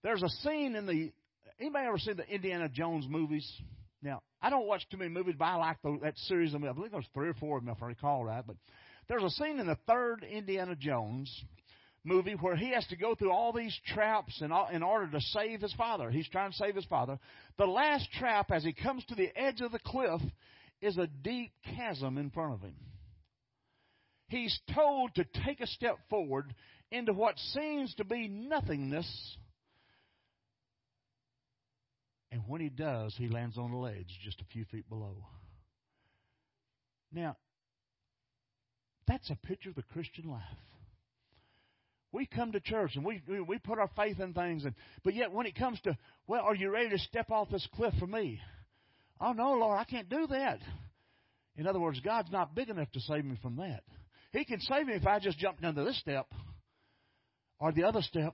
There's 0.04 0.24
a 0.24 0.30
scene 0.30 0.76
in 0.76 0.86
the 0.86 1.12
Anybody 1.62 1.86
ever 1.86 2.00
seen 2.00 2.18
the 2.18 2.28
Indiana 2.28 2.68
Jones 2.70 3.06
movies? 3.08 3.48
Now, 4.02 4.24
I 4.42 4.50
don't 4.50 4.66
watch 4.66 4.82
too 4.90 4.98
many 4.98 5.12
movies, 5.12 5.36
but 5.38 5.46
I 5.46 5.56
like 5.58 5.78
the, 5.84 6.00
that 6.02 6.18
series 6.18 6.56
of. 6.56 6.64
I 6.64 6.72
believe 6.72 6.92
there's 6.92 7.06
three 7.14 7.30
or 7.30 7.36
four 7.36 7.60
of 7.60 7.64
them, 7.64 7.76
if 7.76 7.84
I 7.84 7.86
recall 7.86 8.26
right. 8.26 8.44
But 8.46 8.56
there's 9.08 9.22
a 9.22 9.30
scene 9.30 9.60
in 9.60 9.68
the 9.68 9.78
third 9.88 10.24
Indiana 10.24 10.76
Jones 10.76 11.32
movie 12.04 12.34
where 12.34 12.56
he 12.56 12.72
has 12.72 12.86
to 12.88 12.96
go 12.96 13.16
through 13.16 13.32
all 13.32 13.54
these 13.54 13.78
traps 13.88 14.42
in, 14.42 14.52
in 14.74 14.84
order 14.84 15.08
to 15.12 15.22
save 15.22 15.62
his 15.62 15.74
father. 15.74 16.10
He's 16.10 16.30
trying 16.30 16.52
to 16.52 16.58
save 16.58 16.76
his 16.76 16.86
father. 16.86 17.20
The 17.58 17.66
last 17.66 18.12
trap, 18.14 18.52
as 18.52 18.64
he 18.64 18.74
comes 18.74 19.06
to 19.06 19.16
the 19.16 19.30
edge 19.36 19.62
of 19.62 19.72
the 19.72 19.80
cliff, 19.80 20.22
is 20.82 20.98
a 20.98 21.08
deep 21.08 21.52
chasm 21.76 22.18
in 22.18 22.32
front 22.32 22.54
of 22.54 22.62
him. 22.62 22.76
He's 24.28 24.58
told 24.74 25.14
to 25.16 25.26
take 25.46 25.60
a 25.60 25.68
step 25.68 25.98
forward 26.10 26.54
into 26.92 27.14
what 27.14 27.38
seems 27.38 27.94
to 27.96 28.06
be 28.06 28.28
nothingness. 28.28 29.38
And 32.32 32.42
when 32.48 32.62
he 32.62 32.70
does, 32.70 33.14
he 33.18 33.28
lands 33.28 33.58
on 33.58 33.72
a 33.72 33.80
ledge 33.80 34.08
just 34.24 34.40
a 34.42 34.46
few 34.46 34.66
feet 34.66 34.90
below. 34.90 35.18
Now, 37.12 37.36
that's 39.06 39.30
a 39.30 39.36
picture 39.36 39.70
of 39.70 39.76
the 39.76 39.84
Christian 39.84 40.30
life. 40.30 40.42
We 42.12 42.26
come 42.26 42.52
to 42.52 42.60
church 42.60 42.96
and 42.96 43.06
we 43.06 43.22
we 43.48 43.58
put 43.58 43.80
our 43.80 43.90
faith 43.96 44.20
in 44.20 44.34
things, 44.34 44.66
and 44.66 44.76
but 45.04 45.16
yet 45.16 45.32
when 45.32 45.46
it 45.46 45.56
comes 45.56 45.80
to 45.82 45.98
well, 46.28 46.42
are 46.42 46.56
you 46.56 46.70
ready 46.70 46.90
to 46.90 47.00
step 47.00 47.32
off 47.32 47.50
this 47.50 47.68
cliff 47.74 47.94
for 48.00 48.08
me? 48.08 48.40
Oh 49.20 49.32
no, 49.32 49.54
Lord, 49.54 49.78
I 49.80 49.86
can't 49.86 50.10
do 50.10 50.28
that. 50.28 50.60
In 51.56 51.68
other 51.68 51.80
words, 51.80 52.00
God's 52.02 52.32
not 52.32 52.56
big 52.56 52.70
enough 52.70 52.92
to 52.92 53.00
save 53.02 53.24
me 53.24 53.38
from 53.42 53.58
that. 53.58 53.84
He 54.34 54.46
can 54.46 54.60
save 54.62 54.88
me 54.88 54.94
if 54.94 55.06
I 55.06 55.20
just 55.20 55.38
jump 55.38 55.62
down 55.62 55.76
to 55.76 55.84
this 55.84 56.00
step 56.00 56.28
or 57.60 57.72
the 57.72 57.84
other 57.84 58.02
step. 58.02 58.34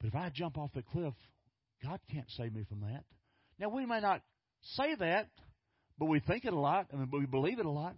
But 0.00 0.08
if 0.08 0.14
I 0.14 0.30
jump 0.32 0.58
off 0.58 0.70
the 0.74 0.82
cliff, 0.82 1.14
God 1.82 2.00
can't 2.10 2.30
save 2.36 2.54
me 2.54 2.64
from 2.68 2.80
that. 2.82 3.04
Now 3.58 3.70
we 3.70 3.86
may 3.86 4.00
not 4.00 4.22
say 4.76 4.94
that, 4.94 5.28
but 5.98 6.06
we 6.06 6.20
think 6.20 6.44
it 6.44 6.52
a 6.52 6.58
lot, 6.58 6.88
and 6.92 7.10
we 7.10 7.26
believe 7.26 7.58
it 7.58 7.66
a 7.66 7.70
lot 7.70 7.96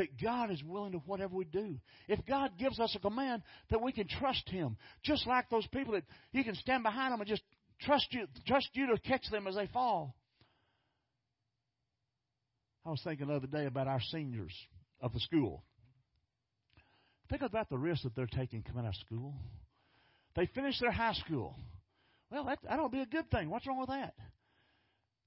that 0.00 0.18
God 0.18 0.50
is 0.50 0.64
willing 0.64 0.92
to 0.92 0.98
whatever 1.00 1.34
we 1.36 1.44
do. 1.44 1.78
If 2.08 2.24
God 2.24 2.52
gives 2.58 2.80
us 2.80 2.94
a 2.96 2.98
command, 2.98 3.42
that 3.68 3.82
we 3.82 3.92
can 3.92 4.08
trust 4.08 4.48
Him. 4.48 4.78
Just 5.04 5.26
like 5.26 5.50
those 5.50 5.66
people 5.66 5.92
that 5.92 6.04
you 6.32 6.42
can 6.42 6.54
stand 6.54 6.82
behind 6.82 7.12
them 7.12 7.20
and 7.20 7.28
just 7.28 7.42
trust 7.82 8.06
you, 8.12 8.26
trust 8.46 8.70
you 8.72 8.86
to 8.86 8.98
catch 8.98 9.28
them 9.30 9.46
as 9.46 9.56
they 9.56 9.66
fall. 9.66 10.16
I 12.86 12.88
was 12.88 13.02
thinking 13.04 13.26
the 13.26 13.34
other 13.34 13.46
day 13.46 13.66
about 13.66 13.88
our 13.88 14.00
seniors 14.10 14.54
of 15.02 15.12
the 15.12 15.20
school. 15.20 15.62
Think 17.28 17.42
about 17.42 17.68
the 17.68 17.76
risk 17.76 18.04
that 18.04 18.16
they're 18.16 18.26
taking 18.26 18.62
coming 18.62 18.86
out 18.86 18.94
of 18.94 19.06
school. 19.06 19.34
They 20.34 20.46
finish 20.54 20.80
their 20.80 20.92
high 20.92 21.12
school. 21.12 21.56
Well, 22.30 22.44
that, 22.44 22.60
that'll 22.66 22.88
be 22.88 23.02
a 23.02 23.06
good 23.06 23.30
thing. 23.30 23.50
What's 23.50 23.66
wrong 23.66 23.80
with 23.80 23.90
that? 23.90 24.14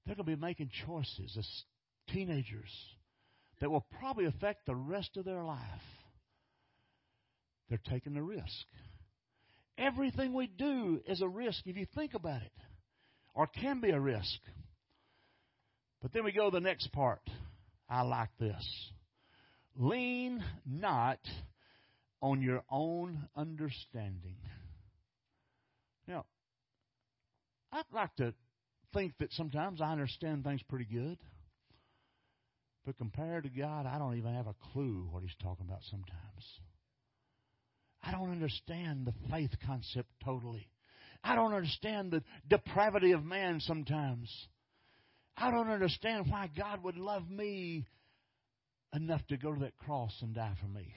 They're 0.04 0.16
going 0.16 0.26
to 0.26 0.36
be 0.36 0.40
making 0.40 0.70
choices 0.84 1.36
as 1.38 1.48
teenagers 2.12 2.70
that 3.60 3.70
will 3.70 3.86
probably 3.98 4.26
affect 4.26 4.66
the 4.66 4.74
rest 4.74 5.16
of 5.16 5.24
their 5.24 5.44
life. 5.44 5.60
They're 7.68 7.78
taking 7.88 8.16
a 8.16 8.22
risk. 8.22 8.66
Everything 9.78 10.34
we 10.34 10.46
do 10.46 11.00
is 11.06 11.20
a 11.20 11.28
risk 11.28 11.66
if 11.66 11.76
you 11.76 11.86
think 11.94 12.14
about 12.14 12.42
it, 12.42 12.52
or 13.34 13.46
can 13.46 13.80
be 13.80 13.90
a 13.90 14.00
risk. 14.00 14.38
But 16.00 16.12
then 16.12 16.24
we 16.24 16.32
go 16.32 16.50
to 16.50 16.54
the 16.54 16.60
next 16.60 16.92
part. 16.92 17.22
I 17.88 18.02
like 18.02 18.30
this. 18.38 18.64
Lean 19.76 20.44
not 20.66 21.18
on 22.20 22.40
your 22.40 22.62
own 22.70 23.28
understanding. 23.36 24.36
Now, 26.06 26.26
I'd 27.72 27.84
like 27.92 28.14
to 28.16 28.34
think 28.92 29.14
that 29.18 29.32
sometimes 29.32 29.80
I 29.80 29.90
understand 29.90 30.44
things 30.44 30.62
pretty 30.68 30.84
good. 30.84 31.18
But 32.84 32.98
compared 32.98 33.44
to 33.44 33.50
God, 33.50 33.86
I 33.86 33.98
don't 33.98 34.16
even 34.18 34.34
have 34.34 34.46
a 34.46 34.54
clue 34.72 35.08
what 35.10 35.22
He's 35.22 35.34
talking 35.42 35.66
about 35.66 35.80
sometimes. 35.90 36.60
I 38.02 38.12
don't 38.12 38.30
understand 38.30 39.06
the 39.06 39.14
faith 39.30 39.52
concept 39.66 40.08
totally. 40.24 40.68
I 41.22 41.34
don't 41.34 41.54
understand 41.54 42.10
the 42.10 42.22
depravity 42.48 43.12
of 43.12 43.24
man 43.24 43.60
sometimes. 43.60 44.30
I 45.36 45.50
don't 45.50 45.70
understand 45.70 46.26
why 46.28 46.50
God 46.56 46.84
would 46.84 46.98
love 46.98 47.28
me 47.30 47.86
enough 48.94 49.26
to 49.28 49.38
go 49.38 49.52
to 49.52 49.60
that 49.60 49.76
cross 49.78 50.12
and 50.20 50.34
die 50.34 50.54
for 50.60 50.68
me. 50.68 50.94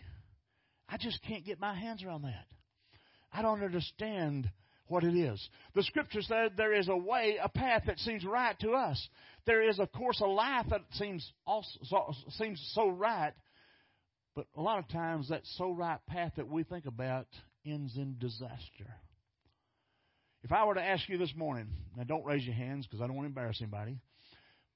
I 0.90 0.98
just 0.98 1.22
can't 1.24 1.46
get 1.46 1.60
my 1.60 1.74
hands 1.74 2.04
around 2.04 2.24
that. 2.24 2.46
I 3.32 3.42
don't 3.42 3.64
understand 3.64 4.50
what 4.90 5.04
it 5.04 5.16
is. 5.16 5.46
The 5.76 5.84
scripture 5.84 6.22
said 6.22 6.54
there 6.56 6.74
is 6.74 6.88
a 6.88 6.96
way, 6.96 7.38
a 7.42 7.50
path 7.50 7.84
that 7.88 8.00
seems 8.00 8.26
right 8.26 8.58
to 8.60 8.72
us. 8.72 9.08
There 9.46 9.68
is, 9.68 9.80
of 9.80 9.92
course, 9.92 10.20
a 10.22 10.26
life 10.28 10.68
that 10.70 10.82
seems 10.94 11.30
also, 11.46 12.14
seems 12.32 12.62
so 12.74 12.90
right, 12.90 13.34
but 14.36 14.48
a 14.56 14.62
lot 14.62 14.80
of 14.80 14.88
times 14.90 15.30
that 15.30 15.42
so 15.56 15.72
right 15.72 16.00
path 16.08 16.34
that 16.38 16.48
we 16.48 16.64
think 16.64 16.86
about 16.86 17.28
ends 17.66 17.96
in 17.98 18.18
disaster. 18.20 18.96
If 20.44 20.52
I 20.52 20.64
were 20.66 20.76
to 20.76 20.84
ask 20.84 21.10
you 21.10 21.18
this 21.18 21.34
morning, 21.36 21.68
now 21.96 22.04
don't 22.04 22.26
raise 22.26 22.46
your 22.46 22.56
hands 22.56 22.86
because 22.86 23.02
I 23.02 23.08
don't 23.08 23.16
want 23.16 23.26
to 23.26 23.30
embarrass 23.30 23.62
anybody, 23.62 24.00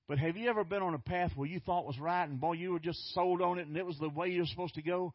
but 0.08 0.18
have 0.18 0.36
you 0.36 0.50
ever 0.50 0.64
been 0.64 0.82
on 0.82 0.94
a 0.94 1.00
path 1.00 1.32
where 1.36 1.48
you 1.48 1.60
thought 1.60 1.86
was 1.86 2.00
right 2.00 2.28
and 2.28 2.40
boy, 2.40 2.54
you 2.54 2.72
were 2.72 2.80
just 2.80 3.14
sold 3.14 3.42
on 3.42 3.60
it 3.60 3.68
and 3.68 3.78
it 3.78 3.86
was 3.86 3.98
the 4.00 4.10
way 4.10 4.30
you 4.30 4.42
were 4.42 4.48
supposed 4.48 4.76
to 4.76 4.82
go, 4.82 5.14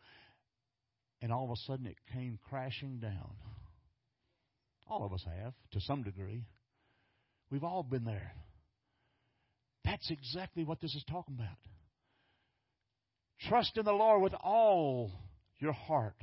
and 1.20 1.32
all 1.32 1.44
of 1.44 1.50
a 1.50 1.56
sudden 1.66 1.86
it 1.86 1.96
came 2.12 2.38
crashing 2.48 2.98
down? 2.98 3.32
All 4.88 5.04
of 5.04 5.12
us 5.12 5.24
have, 5.40 5.54
to 5.72 5.80
some 5.80 6.02
degree. 6.02 6.44
We've 7.50 7.64
all 7.64 7.82
been 7.82 8.04
there. 8.04 8.32
That's 9.84 10.10
exactly 10.10 10.64
what 10.64 10.80
this 10.80 10.94
is 10.94 11.04
talking 11.08 11.36
about. 11.36 11.56
Trust 13.48 13.76
in 13.76 13.84
the 13.84 13.92
Lord 13.92 14.22
with 14.22 14.34
all 14.34 15.12
your 15.58 15.72
heart. 15.72 16.16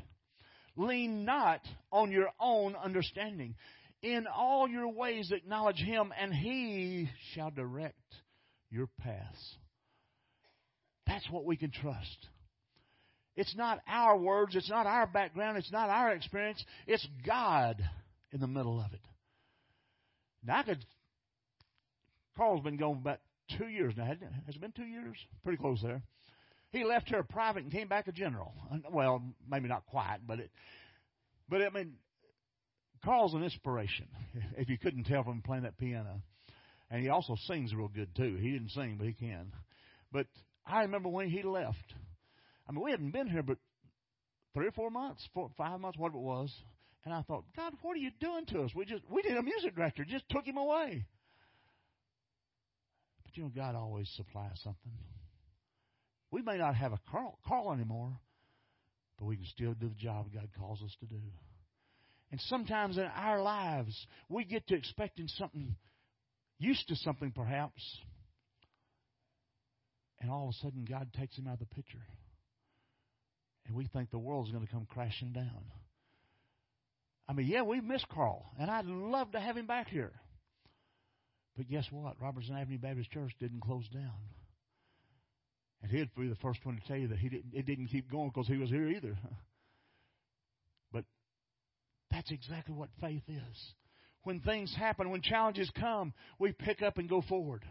Lean 0.76 1.24
not 1.24 1.62
on 1.92 2.12
your 2.12 2.30
own 2.40 2.76
understanding. 2.76 3.56
In 4.02 4.26
all 4.28 4.68
your 4.68 4.90
ways 4.90 5.32
acknowledge 5.32 5.78
Him, 5.78 6.12
and 6.20 6.34
He 6.34 7.10
shall 7.34 7.52
direct 7.52 7.96
your 8.70 8.88
paths. 9.00 9.56
That's 11.08 11.30
what 11.30 11.46
we 11.46 11.56
can 11.56 11.72
trust. 11.72 12.28
It's 13.36 13.56
not 13.56 13.80
our 13.88 14.18
words, 14.18 14.56
it's 14.56 14.70
not 14.70 14.86
our 14.86 15.08
background, 15.08 15.58
it's 15.58 15.72
not 15.72 15.90
our 15.90 16.12
experience, 16.12 16.64
it's 16.86 17.08
God 17.26 17.82
in 18.34 18.42
the 18.42 18.48
middle 18.48 18.82
of 18.82 18.92
it. 18.94 19.00
Now, 20.44 20.60
I 20.60 20.64
could. 20.64 20.86
Carl's 22.36 22.64
been 22.64 22.78
going 22.78 22.98
about 22.98 23.20
two 23.58 23.68
years 23.68 23.94
now. 23.96 24.06
Has 24.06 24.56
it 24.56 24.62
been 24.62 24.72
two 24.72 24.86
years? 24.86 25.16
Pretty 25.44 25.58
close 25.58 25.82
there. 25.82 26.02
He 26.72 26.84
left 26.84 27.08
here 27.08 27.24
private 27.24 27.64
and 27.64 27.72
came 27.72 27.88
back 27.88 28.08
a 28.08 28.12
general. 28.12 28.54
Well, 28.92 29.22
maybe 29.48 29.68
not 29.70 29.86
quite, 29.86 30.20
but 30.26 30.40
it. 30.40 30.50
But 31.48 31.62
I 31.62 31.70
mean, 31.70 31.94
Carl's 33.06 33.36
an 33.36 33.44
inspiration. 33.44 34.08
If 34.58 34.70
you 34.70 34.78
couldn't 34.80 35.04
tell 35.06 35.24
from 35.24 35.42
playing 35.42 35.64
that 35.64 35.78
piano, 35.78 36.22
and 36.90 37.02
he 37.02 37.10
also 37.10 37.36
sings 37.48 37.74
real 37.74 37.88
good 37.88 38.16
too. 38.16 38.38
He 38.42 38.52
didn't 38.52 38.70
sing, 38.70 38.96
but 38.98 39.08
he 39.08 39.14
can. 39.14 39.52
But 40.12 40.28
I 40.66 40.82
remember 40.82 41.10
when 41.10 41.30
he 41.30 41.44
left. 41.44 41.94
I 42.68 42.72
mean, 42.72 42.84
we 42.84 42.92
hadn't 42.92 43.12
been 43.12 43.28
here 43.28 43.44
but 43.44 43.58
three 44.54 44.68
or 44.68 44.72
four 44.72 44.90
months, 44.90 45.28
four, 45.34 45.50
five 45.58 45.80
months, 45.80 45.98
whatever 45.98 46.18
it 46.18 46.22
was. 46.22 46.54
And 47.06 47.14
I 47.14 47.22
thought, 47.22 47.44
God, 47.56 47.74
what 47.82 47.96
are 47.96 48.00
you 48.00 48.12
doing 48.20 48.46
to 48.48 48.62
us? 48.62 48.72
We 48.76 48.86
just 48.86 49.04
we 49.10 49.22
did 49.22 49.36
a 49.36 49.44
music 49.44 49.76
director, 49.76 50.06
just 50.06 50.28
took 50.30 50.46
him 50.46 50.58
away. 50.58 51.06
But 53.26 53.38
you 53.38 53.44
know, 53.44 53.52
God 53.54 53.76
always 53.76 54.10
supplies 54.16 54.60
something. 54.64 54.94
We 56.32 56.42
may 56.42 56.58
not 56.58 56.76
have 56.76 56.94
a 56.94 57.00
Carl, 57.12 57.38
Carl 57.46 57.74
anymore, 57.74 58.18
but 59.20 59.26
we 59.26 59.36
can 59.36 59.46
still 59.46 59.74
do 59.74 59.90
the 59.90 59.96
job 59.96 60.28
God 60.34 60.50
calls 60.58 60.82
us 60.82 60.96
to 61.02 61.06
do. 61.06 61.22
And 62.32 62.42
sometimes 62.48 62.98
in 62.98 63.04
our 63.04 63.42
lives, 63.42 63.96
we 64.30 64.44
get 64.44 64.68
to 64.68 64.76
expecting 64.76 65.28
something, 65.28 65.76
used 66.58 66.88
to 66.88 66.96
something 66.96 67.32
perhaps, 67.32 67.82
and 70.20 70.32
all 70.32 70.46
of 70.48 70.56
a 70.56 70.58
sudden 70.66 70.86
God 70.90 71.10
takes 71.20 71.38
him 71.38 71.48
out 71.48 71.54
of 71.54 71.60
the 71.60 71.76
picture. 71.76 72.02
And 73.68 73.76
we 73.76 73.86
think 73.88 74.10
the 74.10 74.18
world's 74.18 74.52
going 74.52 74.66
to 74.66 74.72
come 74.72 74.88
crashing 74.90 75.34
down. 75.34 75.64
I 77.28 77.34
mean, 77.34 77.48
yeah, 77.48 77.62
we 77.62 77.80
miss 77.80 78.04
Carl, 78.12 78.46
and 78.60 78.70
I'd 78.70 78.86
love 78.86 79.32
to 79.32 79.40
have 79.40 79.56
him 79.56 79.66
back 79.66 79.88
here. 79.88 80.12
But 81.56 81.70
guess 81.70 81.86
what? 81.92 82.20
Robertson 82.20 82.56
Avenue 82.56 82.80
Baptist 82.80 83.12
Church 83.12 83.32
didn't 83.40 83.62
close 83.62 83.88
down. 83.90 84.12
And 85.82 85.92
he'd 85.92 86.14
be 86.16 86.28
the 86.28 86.36
first 86.36 86.66
one 86.66 86.78
to 86.78 86.88
tell 86.88 86.98
you 86.98 87.10
that 87.10 87.20
he 87.20 87.30
didn't, 87.30 87.54
it 87.54 87.66
didn't 87.66 87.88
keep 87.88 88.10
going 88.10 88.30
because 88.30 88.48
he 88.48 88.58
was 88.58 88.70
here 88.70 88.88
either. 88.88 89.18
But 90.92 91.06
that's 92.12 92.30
exactly 92.30 92.76
what 92.76 92.90
faith 93.02 93.24
is. 93.28 93.74
When 94.24 94.40
things 94.40 94.74
happen, 94.78 95.10
when 95.10 95.22
challenges 95.22 95.72
come, 95.80 96.14
we 96.38 96.52
pick 96.52 96.84
up 96.84 97.00
and 97.00 97.10
go 97.10 97.22
forward. 97.22 97.66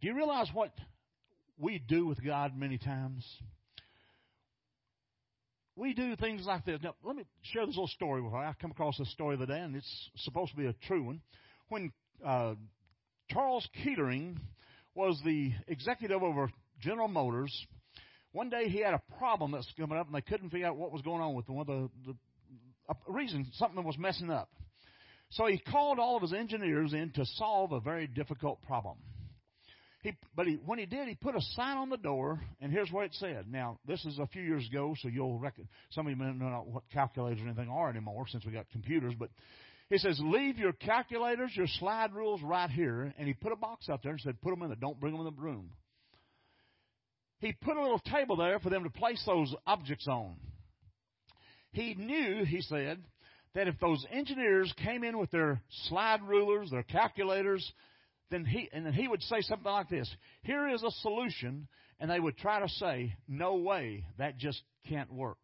Do 0.00 0.08
you 0.08 0.16
realize 0.16 0.48
what 0.52 0.72
we 1.56 1.78
do 1.78 2.06
with 2.06 2.22
God 2.22 2.58
many 2.58 2.76
times? 2.76 3.24
We 5.76 5.94
do 5.94 6.14
things 6.16 6.46
like 6.46 6.64
this. 6.64 6.80
Now, 6.82 6.94
let 7.02 7.16
me 7.16 7.24
share 7.42 7.66
this 7.66 7.74
little 7.74 7.88
story 7.88 8.22
with 8.22 8.32
you. 8.32 8.38
I 8.38 8.54
come 8.60 8.70
across 8.70 8.96
this 8.98 9.10
story 9.12 9.36
the 9.36 9.44
other 9.44 9.54
day, 9.54 9.60
and 9.60 9.74
it's 9.74 10.10
supposed 10.18 10.52
to 10.52 10.56
be 10.56 10.66
a 10.66 10.74
true 10.86 11.04
one. 11.04 11.20
When 11.68 11.92
uh, 12.24 12.54
Charles 13.30 13.68
Kettering 13.82 14.38
was 14.94 15.20
the 15.24 15.52
executive 15.66 16.22
over 16.22 16.50
General 16.80 17.08
Motors, 17.08 17.66
one 18.32 18.50
day 18.50 18.68
he 18.68 18.80
had 18.80 18.94
a 18.94 19.02
problem 19.18 19.52
that's 19.52 19.72
coming 19.76 19.98
up, 19.98 20.06
and 20.06 20.14
they 20.14 20.20
couldn't 20.20 20.50
figure 20.50 20.66
out 20.66 20.76
what 20.76 20.92
was 20.92 21.02
going 21.02 21.20
on 21.20 21.34
with 21.34 21.48
one 21.48 21.60
of 21.62 21.66
the, 21.66 21.90
the 22.06 22.16
a 22.88 23.12
reason 23.12 23.46
something 23.54 23.82
was 23.82 23.96
messing 23.98 24.30
up. 24.30 24.50
So 25.30 25.46
he 25.46 25.58
called 25.58 25.98
all 25.98 26.16
of 26.16 26.22
his 26.22 26.32
engineers 26.32 26.92
in 26.92 27.10
to 27.12 27.24
solve 27.24 27.72
a 27.72 27.80
very 27.80 28.06
difficult 28.06 28.62
problem. 28.62 28.96
He, 30.04 30.12
but 30.36 30.46
he, 30.46 30.60
when 30.66 30.78
he 30.78 30.84
did, 30.84 31.08
he 31.08 31.14
put 31.14 31.34
a 31.34 31.40
sign 31.40 31.78
on 31.78 31.88
the 31.88 31.96
door, 31.96 32.38
and 32.60 32.70
here's 32.70 32.92
what 32.92 33.06
it 33.06 33.14
said. 33.14 33.46
Now, 33.50 33.78
this 33.88 34.04
is 34.04 34.18
a 34.18 34.26
few 34.26 34.42
years 34.42 34.68
ago, 34.68 34.94
so 35.00 35.08
you'll 35.08 35.38
reckon 35.38 35.66
some 35.90 36.06
of 36.06 36.10
you 36.10 36.16
may 36.16 36.26
not 36.26 36.36
know 36.36 36.66
what 36.70 36.82
calculators 36.92 37.40
or 37.40 37.46
anything 37.46 37.70
are 37.70 37.88
anymore 37.88 38.26
since 38.28 38.44
we 38.44 38.52
got 38.52 38.68
computers. 38.70 39.14
But 39.18 39.30
he 39.88 39.96
says, 39.96 40.20
"Leave 40.22 40.58
your 40.58 40.74
calculators, 40.74 41.56
your 41.56 41.66
slide 41.66 42.12
rules 42.12 42.42
right 42.42 42.68
here." 42.68 43.14
And 43.16 43.26
he 43.26 43.32
put 43.32 43.52
a 43.52 43.56
box 43.56 43.88
out 43.88 44.02
there 44.02 44.12
and 44.12 44.20
said, 44.20 44.38
"Put 44.42 44.50
them 44.50 44.60
in 44.60 44.68
there. 44.68 44.76
Don't 44.78 45.00
bring 45.00 45.16
them 45.16 45.26
in 45.26 45.34
the 45.34 45.40
room." 45.40 45.70
He 47.38 47.52
put 47.52 47.78
a 47.78 47.80
little 47.80 47.98
table 47.98 48.36
there 48.36 48.58
for 48.58 48.68
them 48.68 48.84
to 48.84 48.90
place 48.90 49.22
those 49.24 49.54
objects 49.66 50.06
on. 50.06 50.36
He 51.72 51.94
knew, 51.94 52.44
he 52.44 52.60
said, 52.60 53.02
that 53.54 53.68
if 53.68 53.78
those 53.80 54.04
engineers 54.10 54.72
came 54.84 55.02
in 55.02 55.16
with 55.16 55.30
their 55.30 55.62
slide 55.88 56.22
rulers, 56.22 56.70
their 56.70 56.82
calculators, 56.82 57.72
then 58.30 58.44
he 58.44 58.68
and 58.72 58.86
then 58.86 58.92
he 58.92 59.06
would 59.06 59.22
say 59.22 59.40
something 59.40 59.70
like 59.70 59.88
this 59.88 60.10
here 60.42 60.68
is 60.68 60.82
a 60.82 60.90
solution 61.02 61.68
and 62.00 62.10
they 62.10 62.20
would 62.20 62.36
try 62.36 62.60
to 62.60 62.68
say 62.68 63.14
no 63.28 63.56
way 63.56 64.04
that 64.18 64.38
just 64.38 64.62
can't 64.88 65.12
work. 65.12 65.38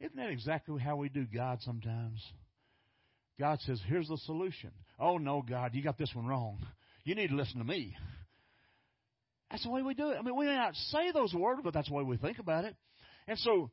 Isn't 0.00 0.16
that 0.16 0.30
exactly 0.30 0.80
how 0.80 0.96
we 0.96 1.08
do 1.08 1.24
god 1.24 1.58
sometimes? 1.62 2.22
God 3.40 3.58
says 3.60 3.80
here's 3.86 4.08
the 4.08 4.18
solution. 4.18 4.70
Oh 4.98 5.18
no 5.18 5.42
god 5.42 5.74
you 5.74 5.82
got 5.82 5.98
this 5.98 6.14
one 6.14 6.26
wrong. 6.26 6.58
You 7.04 7.14
need 7.14 7.28
to 7.28 7.36
listen 7.36 7.58
to 7.58 7.64
me. 7.64 7.96
That's 9.50 9.62
the 9.62 9.70
way 9.70 9.82
we 9.82 9.94
do 9.94 10.10
it. 10.10 10.18
I 10.18 10.22
mean 10.22 10.36
we 10.36 10.46
may 10.46 10.56
not 10.56 10.74
say 10.74 11.12
those 11.12 11.32
words 11.32 11.60
but 11.62 11.72
that's 11.72 11.88
the 11.88 11.94
way 11.94 12.02
we 12.02 12.16
think 12.16 12.38
about 12.38 12.64
it. 12.64 12.76
And 13.26 13.38
so 13.38 13.70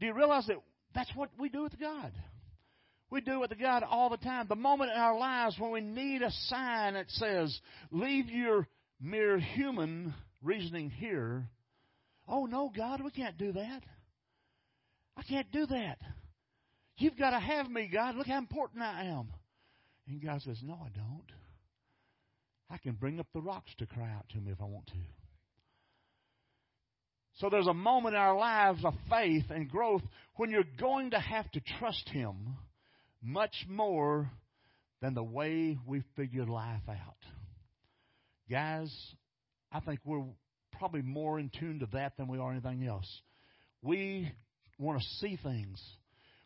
do 0.00 0.06
you 0.06 0.14
realize 0.14 0.46
that 0.46 0.56
that's 0.94 1.10
what 1.14 1.30
we 1.38 1.48
do 1.48 1.62
with 1.62 1.78
god 1.78 2.12
we 3.12 3.20
do 3.20 3.34
it 3.34 3.50
with 3.50 3.60
God 3.60 3.82
all 3.82 4.08
the 4.08 4.16
time. 4.16 4.46
The 4.48 4.56
moment 4.56 4.90
in 4.90 4.96
our 4.96 5.18
lives 5.18 5.56
when 5.58 5.70
we 5.70 5.82
need 5.82 6.22
a 6.22 6.30
sign 6.46 6.94
that 6.94 7.10
says, 7.10 7.60
leave 7.90 8.30
your 8.30 8.66
mere 8.98 9.38
human 9.38 10.14
reasoning 10.42 10.88
here. 10.88 11.46
Oh, 12.26 12.46
no, 12.46 12.72
God, 12.74 13.02
we 13.04 13.10
can't 13.10 13.36
do 13.36 13.52
that. 13.52 13.82
I 15.14 15.22
can't 15.24 15.52
do 15.52 15.66
that. 15.66 15.98
You've 16.96 17.18
got 17.18 17.30
to 17.30 17.38
have 17.38 17.68
me, 17.68 17.90
God. 17.92 18.16
Look 18.16 18.28
how 18.28 18.38
important 18.38 18.82
I 18.82 19.04
am. 19.04 19.28
And 20.08 20.22
God 20.22 20.40
says, 20.40 20.58
No, 20.62 20.74
I 20.74 20.88
don't. 20.96 21.26
I 22.70 22.78
can 22.78 22.92
bring 22.92 23.20
up 23.20 23.26
the 23.34 23.42
rocks 23.42 23.70
to 23.78 23.86
cry 23.86 24.10
out 24.10 24.26
to 24.30 24.38
me 24.38 24.52
if 24.52 24.60
I 24.60 24.64
want 24.64 24.86
to. 24.86 24.92
So 27.34 27.50
there's 27.50 27.66
a 27.66 27.74
moment 27.74 28.14
in 28.14 28.20
our 28.20 28.36
lives 28.36 28.84
of 28.84 28.94
faith 29.10 29.44
and 29.50 29.68
growth 29.68 30.02
when 30.36 30.50
you're 30.50 30.64
going 30.78 31.10
to 31.10 31.18
have 31.18 31.50
to 31.50 31.60
trust 31.78 32.08
Him 32.08 32.56
much 33.22 33.54
more 33.68 34.30
than 35.00 35.14
the 35.14 35.22
way 35.22 35.78
we 35.86 36.02
figure 36.16 36.44
life 36.44 36.82
out. 36.88 37.16
Guys, 38.50 38.92
I 39.70 39.80
think 39.80 40.00
we're 40.04 40.24
probably 40.72 41.02
more 41.02 41.38
in 41.38 41.50
tune 41.58 41.80
to 41.80 41.86
that 41.92 42.16
than 42.16 42.28
we 42.28 42.38
are 42.38 42.50
anything 42.50 42.86
else. 42.86 43.08
We 43.82 44.30
want 44.78 45.00
to 45.00 45.06
see 45.20 45.38
things. 45.42 45.80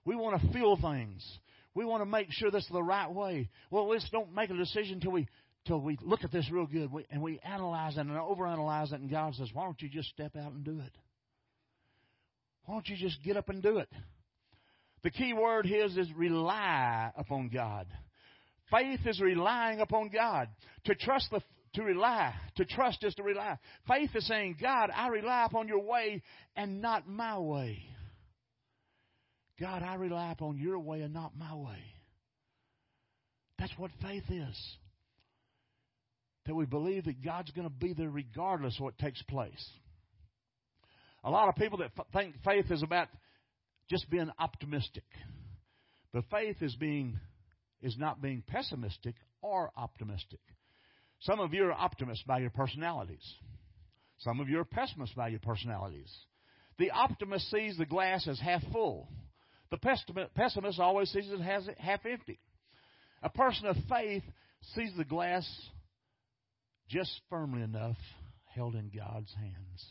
We 0.05 0.15
want 0.15 0.41
to 0.41 0.53
feel 0.53 0.77
things. 0.77 1.27
We 1.75 1.85
want 1.85 2.03
to 2.03 2.07
make 2.07 2.29
sure 2.31 2.51
this 2.51 2.65
is 2.65 2.71
the 2.71 2.83
right 2.83 3.13
way. 3.13 3.51
Well, 3.71 3.89
let's 3.89 4.09
don't 4.11 4.35
make 4.35 4.51
a 4.51 4.57
decision 4.57 4.95
until 4.95 5.13
we 5.13 5.29
till 5.67 5.81
we 5.81 5.99
look 6.01 6.23
at 6.23 6.31
this 6.31 6.49
real 6.51 6.67
good 6.67 6.91
and 7.11 7.21
we 7.21 7.41
analyze 7.41 7.97
it 7.97 8.01
and 8.01 8.11
overanalyze 8.11 8.93
it. 8.93 9.01
And 9.01 9.11
God 9.11 9.35
says, 9.35 9.53
"Why 9.53 9.65
don't 9.65 9.81
you 9.83 9.89
just 9.89 10.09
step 10.11 10.37
out 10.37 10.53
and 10.53 10.65
do 10.65 10.81
it? 10.81 10.97
Why 12.65 12.75
don't 12.75 12.89
you 12.89 12.97
just 12.97 13.23
get 13.23 13.37
up 13.37 13.49
and 13.49 13.63
do 13.63 13.79
it?" 13.79 13.93
The 15.03 15.11
key 15.11 15.33
word 15.33 15.67
here 15.67 15.85
is 15.85 15.99
rely 16.17 17.13
upon 17.17 17.49
God. 17.49 17.87
Faith 18.71 19.01
is 19.07 19.21
relying 19.21 19.81
upon 19.81 20.09
God. 20.09 20.49
To 20.85 20.95
trust 20.95 21.29
the 21.31 21.41
to 21.75 21.83
rely. 21.83 22.35
To 22.57 22.65
trust 22.65 23.05
is 23.05 23.15
to 23.17 23.23
rely. 23.23 23.59
Faith 23.87 24.11
is 24.15 24.27
saying, 24.27 24.57
God, 24.61 24.91
I 24.95 25.09
rely 25.09 25.45
upon 25.45 25.69
your 25.69 25.83
way 25.83 26.23
and 26.57 26.81
not 26.81 27.07
my 27.07 27.39
way. 27.39 27.83
God, 29.61 29.83
I 29.83 29.95
rely 29.95 30.33
upon 30.33 30.59
your 30.59 30.79
way 30.79 31.03
and 31.03 31.15
not 31.15 31.37
my 31.37 31.55
way. 31.55 31.79
That's 33.59 33.73
what 33.77 33.91
faith 34.03 34.25
is. 34.29 34.77
That 36.47 36.55
we 36.55 36.67
believe 36.67 37.05
that 37.05 37.25
God's 37.25 37.51
going 37.51 37.69
to 37.69 37.75
be 37.75 37.93
there 37.93 38.11
regardless 38.11 38.77
of 38.77 38.83
what 38.83 38.99
takes 38.99 39.23
place. 39.23 39.71
A 41.25 41.31
lot 41.31 41.49
of 41.49 41.57
people 41.57 41.79
that 41.79 41.91
think 42.13 42.37
faith 42.45 42.71
is 42.71 42.83
about 42.83 43.09
just 43.89 44.09
being 44.11 44.31
optimistic. 44.39 45.05
But 46.13 46.25
faith 46.31 46.57
is 46.61 46.75
being 46.77 47.19
is 47.83 47.97
not 47.99 48.23
being 48.23 48.43
pessimistic 48.47 49.15
or 49.43 49.71
optimistic. 49.77 50.41
Some 51.21 51.41
of 51.41 51.53
you 51.53 51.65
are 51.67 51.73
optimists 51.73 52.25
by 52.27 52.39
your 52.39 52.51
personalities. 52.51 53.25
Some 54.19 54.41
of 54.41 54.49
you 54.49 54.59
are 54.61 54.65
pessimists 54.65 55.15
by 55.15 55.29
your 55.29 55.41
personalities. 55.41 56.11
The 56.79 56.91
optimist 56.91 57.51
sees 57.51 57.77
the 57.77 57.87
glass 57.87 58.27
as 58.29 58.41
half 58.41 58.63
full. 58.73 59.09
The 59.71 59.79
pessimist 60.35 60.81
always 60.81 61.11
sees 61.11 61.29
it 61.29 61.41
as 61.41 61.69
half 61.79 62.05
empty. 62.07 62.39
A 63.23 63.29
person 63.29 63.67
of 63.67 63.77
faith 63.89 64.23
sees 64.75 64.91
the 64.97 65.05
glass 65.05 65.47
just 66.89 67.21
firmly 67.29 67.63
enough 67.63 67.97
held 68.55 68.75
in 68.75 68.91
God's 68.95 69.33
hands. 69.35 69.85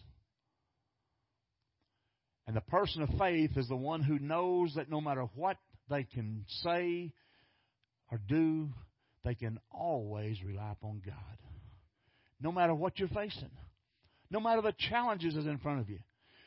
And 2.48 2.56
the 2.56 2.62
person 2.62 3.02
of 3.02 3.10
faith 3.18 3.58
is 3.58 3.68
the 3.68 3.76
one 3.76 4.04
who 4.04 4.20
knows 4.20 4.74
that 4.76 4.90
no 4.90 5.02
matter 5.02 5.26
what 5.36 5.58
they 5.90 6.04
can 6.04 6.46
say 6.64 7.12
or 8.12 8.20
do, 8.28 8.70
they 9.24 9.36
can 9.36 9.60
always 9.72 10.42
rely 10.44 10.72
upon 10.72 11.02
God. 11.06 11.16
No 12.40 12.52
matter 12.52 12.76
what 12.76 13.00
you're 13.00 13.08
facing, 13.10 13.50
no 14.30 14.40
matter 14.40 14.62
the 14.62 14.76
challenges 14.90 15.34
that's 15.34 15.48
in 15.48 15.58
front 15.58 15.80
of 15.80 15.90
you, 15.90 16.00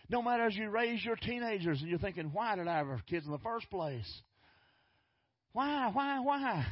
no 0.09 0.23
matter 0.23 0.47
as 0.47 0.55
you 0.55 0.71
raise 0.71 1.05
your 1.05 1.17
teenagers 1.17 1.81
and 1.81 1.91
you're 1.91 1.99
thinking, 1.99 2.31
why 2.33 2.57
did 2.57 2.69
I 2.69 2.79
have 2.79 3.07
kids 3.07 3.27
in 3.27 3.33
the 3.33 3.39
first 3.39 3.69
place? 3.71 4.23
Why, 5.53 5.91
why, 5.93 6.21
why? 6.21 6.67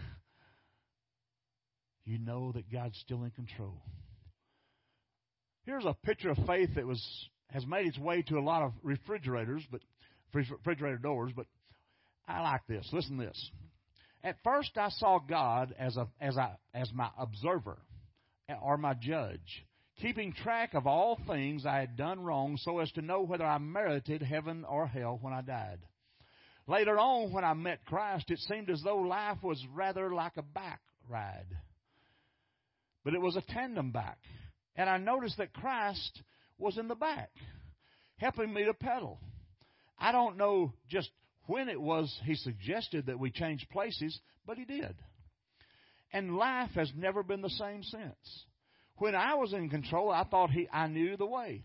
You 2.05 2.19
know 2.19 2.53
that 2.53 2.71
God's 2.71 2.97
still 2.99 3.25
in 3.25 3.31
control. 3.33 3.83
Here's 5.65 5.85
a 5.85 5.97
picture 6.05 6.31
of 6.31 6.39
faith 6.47 6.71
that 6.77 6.87
was 6.87 7.05
has 7.51 7.67
made 7.67 7.87
its 7.87 7.99
way 7.99 8.23
to 8.23 8.39
a 8.39 8.41
lot 8.41 8.63
of 8.63 8.73
refrigerators, 8.83 9.63
but 9.71 9.81
refrigerator 10.33 10.99
doors. 10.99 11.33
But 11.35 11.47
I 12.27 12.41
like 12.41 12.67
this. 12.67 12.89
Listen 12.93 13.19
to 13.19 13.27
this. 13.27 13.51
At 14.25 14.37
first, 14.43 14.77
I 14.77 14.89
saw 14.91 15.19
God 15.19 15.75
as 15.79 15.97
a 15.97 16.09
as 16.21 16.37
I 16.37 16.57
as 16.75 16.91
my 16.93 17.09
observer 17.17 17.79
eh, 18.49 18.55
or 18.61 18.77
my 18.77 18.95
judge, 18.95 19.65
keeping 20.01 20.33
track 20.33 20.75
of 20.75 20.87
all 20.87 21.19
things 21.27 21.65
I 21.65 21.79
had 21.79 21.97
done 21.97 22.21
wrong, 22.21 22.57
so 22.57 22.81
as 22.81 22.91
to 22.93 23.03
know 23.03 23.23
whether 23.23 23.47
I 23.47 23.59
merited 23.59 24.23
heaven 24.23 24.65
or 24.69 24.87
hell 24.87 25.19
when 25.21 25.33
I 25.33 25.43
died. 25.43 25.79
Later 26.67 26.99
on, 26.99 27.33
when 27.33 27.45
I 27.45 27.55
met 27.55 27.85
Christ, 27.85 28.31
it 28.31 28.41
seemed 28.41 28.71
as 28.71 28.83
though 28.83 28.99
life 28.99 29.39
was 29.43 29.65
rather 29.73 30.13
like 30.13 30.37
a 30.37 30.43
back 30.43 30.81
ride. 31.09 31.47
But 33.05 33.15
it 33.15 33.21
was 33.21 33.37
a 33.37 33.53
tandem 33.53 33.93
back. 33.93 34.19
And 34.75 34.91
I 34.91 34.99
noticed 34.99 35.39
that 35.39 35.53
Christ 35.53 36.21
was 36.59 36.79
in 36.79 36.89
the 36.89 36.95
back, 36.95 37.31
helping 38.17 38.53
me 38.53 38.65
to 38.65 38.75
pedal. 38.75 39.21
I 39.99 40.13
don't 40.13 40.37
know 40.37 40.73
just 40.89 41.11
when 41.47 41.69
it 41.69 41.81
was 41.81 42.15
he 42.25 42.35
suggested 42.35 43.07
that 43.07 43.19
we 43.19 43.31
change 43.31 43.67
places, 43.71 44.19
but 44.47 44.59
he 44.59 44.65
did. 44.65 44.95
And 46.13 46.37
life 46.37 46.71
has 46.75 46.91
never 46.97 47.23
been 47.23 47.43
the 47.43 47.51
same 47.51 47.83
since. 47.83 48.45
When 48.99 49.15
I 49.15 49.35
was 49.35 49.53
in 49.53 49.69
control, 49.69 50.11
I 50.11 50.25
thought 50.25 50.51
he 50.51 50.69
I 50.73 50.87
knew 50.87 51.17
the 51.17 51.27
way. 51.27 51.65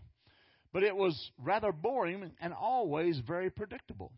But 0.72 0.82
it 0.82 0.96
was 0.96 1.30
rather 1.38 1.72
boring 1.72 2.32
and 2.40 2.52
always 2.52 3.18
very 3.26 3.50
predictable. 3.50 4.12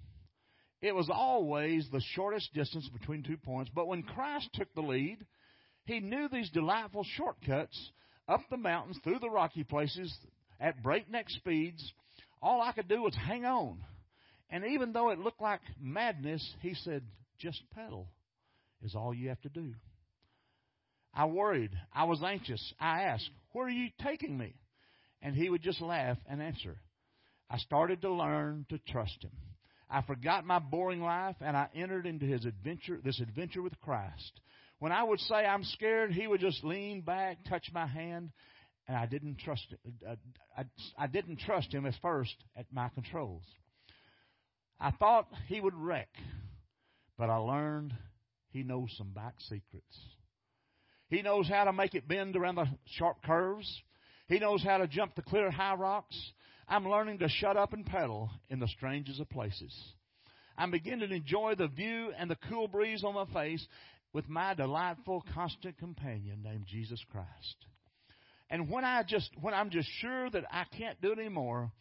It 0.81 0.95
was 0.95 1.09
always 1.11 1.89
the 1.91 2.03
shortest 2.15 2.53
distance 2.53 2.89
between 2.89 3.23
two 3.23 3.37
points. 3.37 3.71
But 3.75 3.89
when 3.89 4.03
Christ 4.03 4.51
took 4.55 4.73
the 4.75 4.83
lead, 4.83 5.25
he 5.87 6.01
knew 6.01 6.29
these 6.29 6.51
delightful 6.51 7.05
shortcuts 7.17 7.93
up 8.29 8.41
the 8.51 8.57
mountains, 8.57 8.99
through 9.03 9.19
the 9.19 9.31
rocky 9.31 9.65
places, 9.65 10.15
at 10.65 10.83
breakneck 10.83 11.29
speeds. 11.29 11.93
All 12.43 12.63
I 12.63 12.73
could 12.73 12.89
do 12.89 13.03
was 13.03 13.15
hang 13.15 13.45
on. 13.45 13.79
And 14.51 14.65
even 14.65 14.93
though 14.93 15.11
it 15.11 15.19
looked 15.19 15.41
like 15.43 15.61
madness, 15.81 16.55
he 16.63 16.75
said, 16.75 17.03
just 17.39 17.61
pedal 17.75 18.09
is 18.83 18.95
all 18.95 19.13
you 19.13 19.29
have 19.29 19.41
to 19.43 19.49
do. 19.51 19.75
I 21.13 21.27
worried. 21.27 21.71
I 21.93 22.05
was 22.05 22.23
anxious. 22.23 22.75
I 22.81 23.03
asked, 23.03 23.31
Where 23.53 23.67
are 23.67 23.71
you 23.71 23.91
taking 24.03 24.37
me? 24.37 24.55
And 25.23 25.37
he 25.37 25.49
would 25.49 25.63
just 25.63 25.81
laugh 25.81 26.19
and 26.29 26.43
answer. 26.43 26.77
I 27.51 27.59
started 27.59 28.03
to 28.03 28.13
learn 28.13 28.67
to 28.71 28.79
trust 28.89 29.23
him. 29.23 29.31
I 29.89 30.03
forgot 30.03 30.47
my 30.47 30.59
boring 30.59 31.03
life 31.03 31.37
and 31.41 31.57
I 31.57 31.69
entered 31.75 32.07
into 32.07 32.27
his 32.27 32.45
adventure, 32.45 32.99
this 33.05 33.21
adventure 33.21 33.63
with 33.63 33.79
Christ. 33.81 34.41
When 34.79 34.93
I 34.93 35.05
would 35.05 35.21
say 35.21 35.37
I'm 35.37 35.63
scared, 35.65 36.13
he 36.13 36.27
would 36.27 36.41
just 36.41 36.65
lean 36.65 37.03
back, 37.03 37.39
touch 37.49 37.67
my 37.73 37.87
hand, 37.87 38.31
and 38.87 38.97
I 38.97 39.07
didn't 39.07 39.39
trust. 39.39 39.67
Uh, 40.09 40.15
I, 40.57 40.65
I 40.99 41.07
didn't 41.07 41.41
trust 41.41 41.73
him 41.73 41.87
at 41.87 41.95
first 42.03 42.35
at 42.57 42.67
my 42.73 42.89
controls. 42.91 43.43
I 44.81 44.91
thought 44.91 45.29
he 45.47 45.61
would 45.61 45.75
wreck, 45.75 46.09
but 47.17 47.31
I 47.31 47.37
learned 47.37 47.95
he 48.51 48.63
knows 48.63 48.95
some 48.97 49.11
back 49.11 49.35
secrets. 49.41 49.99
He 51.09 51.23
knows 51.23 51.49
how 51.49 51.65
to 51.65 51.73
make 51.73 51.95
it 51.95 52.09
bend 52.09 52.37
around 52.37 52.57
the 52.57 52.69
sharp 52.87 53.23
curves. 53.23 53.83
He 54.29 54.39
knows 54.39 54.63
how 54.63 54.79
to 54.79 54.89
jump 54.89 55.15
the 55.15 55.23
clear 55.23 55.51
high 55.51 55.75
rocks. 55.75 56.17
I'm 56.67 56.89
learning 56.89 57.19
to 57.19 57.29
shut 57.29 57.57
up 57.57 57.73
and 57.73 57.85
pedal 57.85 58.31
in 58.49 58.59
the 58.59 58.69
strangest 58.69 59.21
of 59.21 59.29
places. 59.29 59.75
I'm 60.57 60.71
beginning 60.71 61.09
to 61.09 61.15
enjoy 61.15 61.55
the 61.57 61.69
view 61.69 62.13
and 62.19 62.31
the 62.31 62.39
cool 62.49 62.69
breeze 62.69 63.05
on 63.05 63.15
my 63.15 63.27
face 63.33 63.67
with 64.13 64.29
my 64.29 64.55
delightful 64.55 65.25
constant 65.35 65.77
companion 65.79 66.43
named 66.43 66.67
Jesus 66.67 67.05
Christ. 67.11 67.67
And 68.51 68.71
when 68.71 68.85
I 68.85 69.03
just 69.03 69.31
when 69.41 69.55
I'm 69.55 69.71
just 69.71 69.89
sure 70.01 70.31
that 70.31 70.45
I 70.51 70.65
can't 70.77 71.01
do 71.01 71.13
it 71.13 71.19
anymore, 71.19 71.73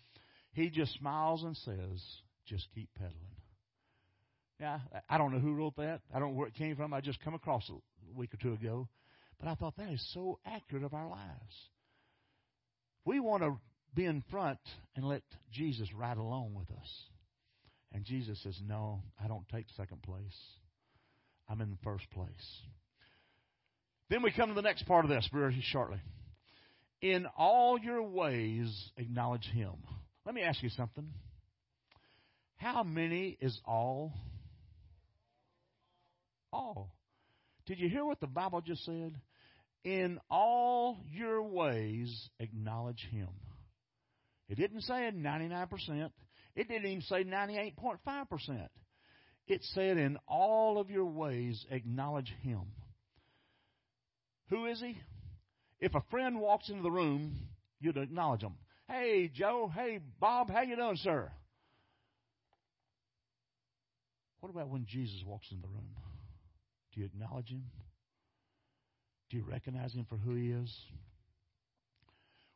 he 0.54 0.69
just 0.69 0.93
smiles 0.97 1.43
and 1.43 1.56
says, 1.58 2.04
"Just 2.45 2.67
keep 2.73 2.89
pedaling." 2.95 3.36
Yeah, 4.60 4.80
I 5.10 5.17
don't 5.17 5.34
know 5.34 5.39
who 5.39 5.54
wrote 5.54 5.76
that. 5.78 6.02
I 6.13 6.19
don't 6.19 6.30
know 6.30 6.36
where 6.36 6.47
it 6.47 6.56
came 6.56 6.76
from. 6.76 6.93
I 6.93 7.02
just 7.02 7.19
come 7.21 7.34
across 7.34 7.67
it 7.69 7.73
a 7.73 8.17
week 8.17 8.34
or 8.34 8.38
two 8.38 8.54
ago, 8.54 8.88
but 9.39 9.49
I 9.49 9.56
thought 9.56 9.76
that 9.78 9.89
is 9.89 10.13
so 10.13 10.39
accurate 10.45 10.84
of 10.84 10.93
our 10.93 11.10
lives. 11.10 11.69
We 13.06 13.19
want 13.19 13.43
to 13.43 13.60
be 13.93 14.06
in 14.06 14.23
front 14.32 14.60
and 14.95 15.06
let 15.06 15.23
Jesus 15.52 15.93
ride 15.93 16.17
along 16.17 16.54
with 16.54 16.71
us. 16.71 17.06
And 17.91 18.06
Jesus 18.06 18.41
says, 18.41 18.60
No, 18.63 19.04
I 19.23 19.28
don't 19.28 19.47
take 19.49 19.65
second 19.76 20.02
place. 20.02 20.38
I'm 21.49 21.62
in 21.62 21.69
the 21.69 21.78
first 21.84 22.10
place. 22.12 22.62
Then 24.10 24.23
we 24.23 24.32
come 24.32 24.49
to 24.49 24.56
the 24.56 24.62
next 24.62 24.84
part 24.84 25.06
of 25.06 25.10
this 25.10 25.28
very 25.32 25.60
shortly. 25.62 25.99
In 27.04 27.26
all 27.38 27.78
your 27.78 28.02
ways, 28.02 28.74
acknowledge 28.96 29.46
Him. 29.54 29.74
Let 30.26 30.34
me 30.34 30.42
ask 30.42 30.63
you 30.63 30.70
something. 30.70 31.10
How 32.56 32.84
many 32.84 33.38
is 33.42 33.60
all? 33.66 34.13
All. 36.54 36.96
Did 37.66 37.80
you 37.80 37.89
hear 37.89 38.06
what 38.06 38.22
the 38.22 38.28
Bible 38.28 38.62
just 38.62 38.86
said? 38.86 39.20
In 39.84 40.18
all 40.32 40.98
your 41.12 41.44
ways, 41.44 42.30
acknowledge 42.39 43.06
Him. 43.12 43.28
It 44.48 44.56
didn't 44.56 44.84
say 44.84 44.94
99%. 44.94 46.10
It 46.56 46.70
didn't 46.70 46.86
even 46.86 47.02
say 47.02 47.26
98.5%. 47.26 48.70
It 49.48 49.62
said, 49.74 49.98
in 49.98 50.18
all 50.26 50.80
of 50.80 50.89
your 50.89 51.04
ways, 51.04 51.66
acknowledge 51.70 52.34
Him. 52.44 52.62
Who 54.50 54.68
is 54.68 54.80
He? 54.80 54.96
If 55.80 55.96
a 55.96 56.04
friend 56.10 56.40
walks 56.40 56.70
into 56.70 56.84
the 56.84 56.92
room, 56.92 57.36
you'd 57.80 57.98
acknowledge 57.98 58.42
them. 58.42 58.56
Hey, 58.88 59.30
Joe. 59.34 59.72
Hey, 59.74 60.00
Bob. 60.20 60.50
How 60.50 60.62
you 60.62 60.76
doing, 60.76 60.98
sir? 60.98 61.32
What 64.40 64.50
about 64.50 64.70
when 64.70 64.86
Jesus 64.86 65.24
walks 65.26 65.48
in 65.52 65.62
the 65.62 65.68
room? 65.68 65.96
Do 66.94 67.00
you 67.00 67.06
acknowledge 67.06 67.50
Him? 67.50 67.64
Do 69.30 69.38
you 69.38 69.44
recognize 69.50 69.94
Him 69.94 70.06
for 70.08 70.18
who 70.18 70.36
He 70.36 70.52
is? 70.52 70.74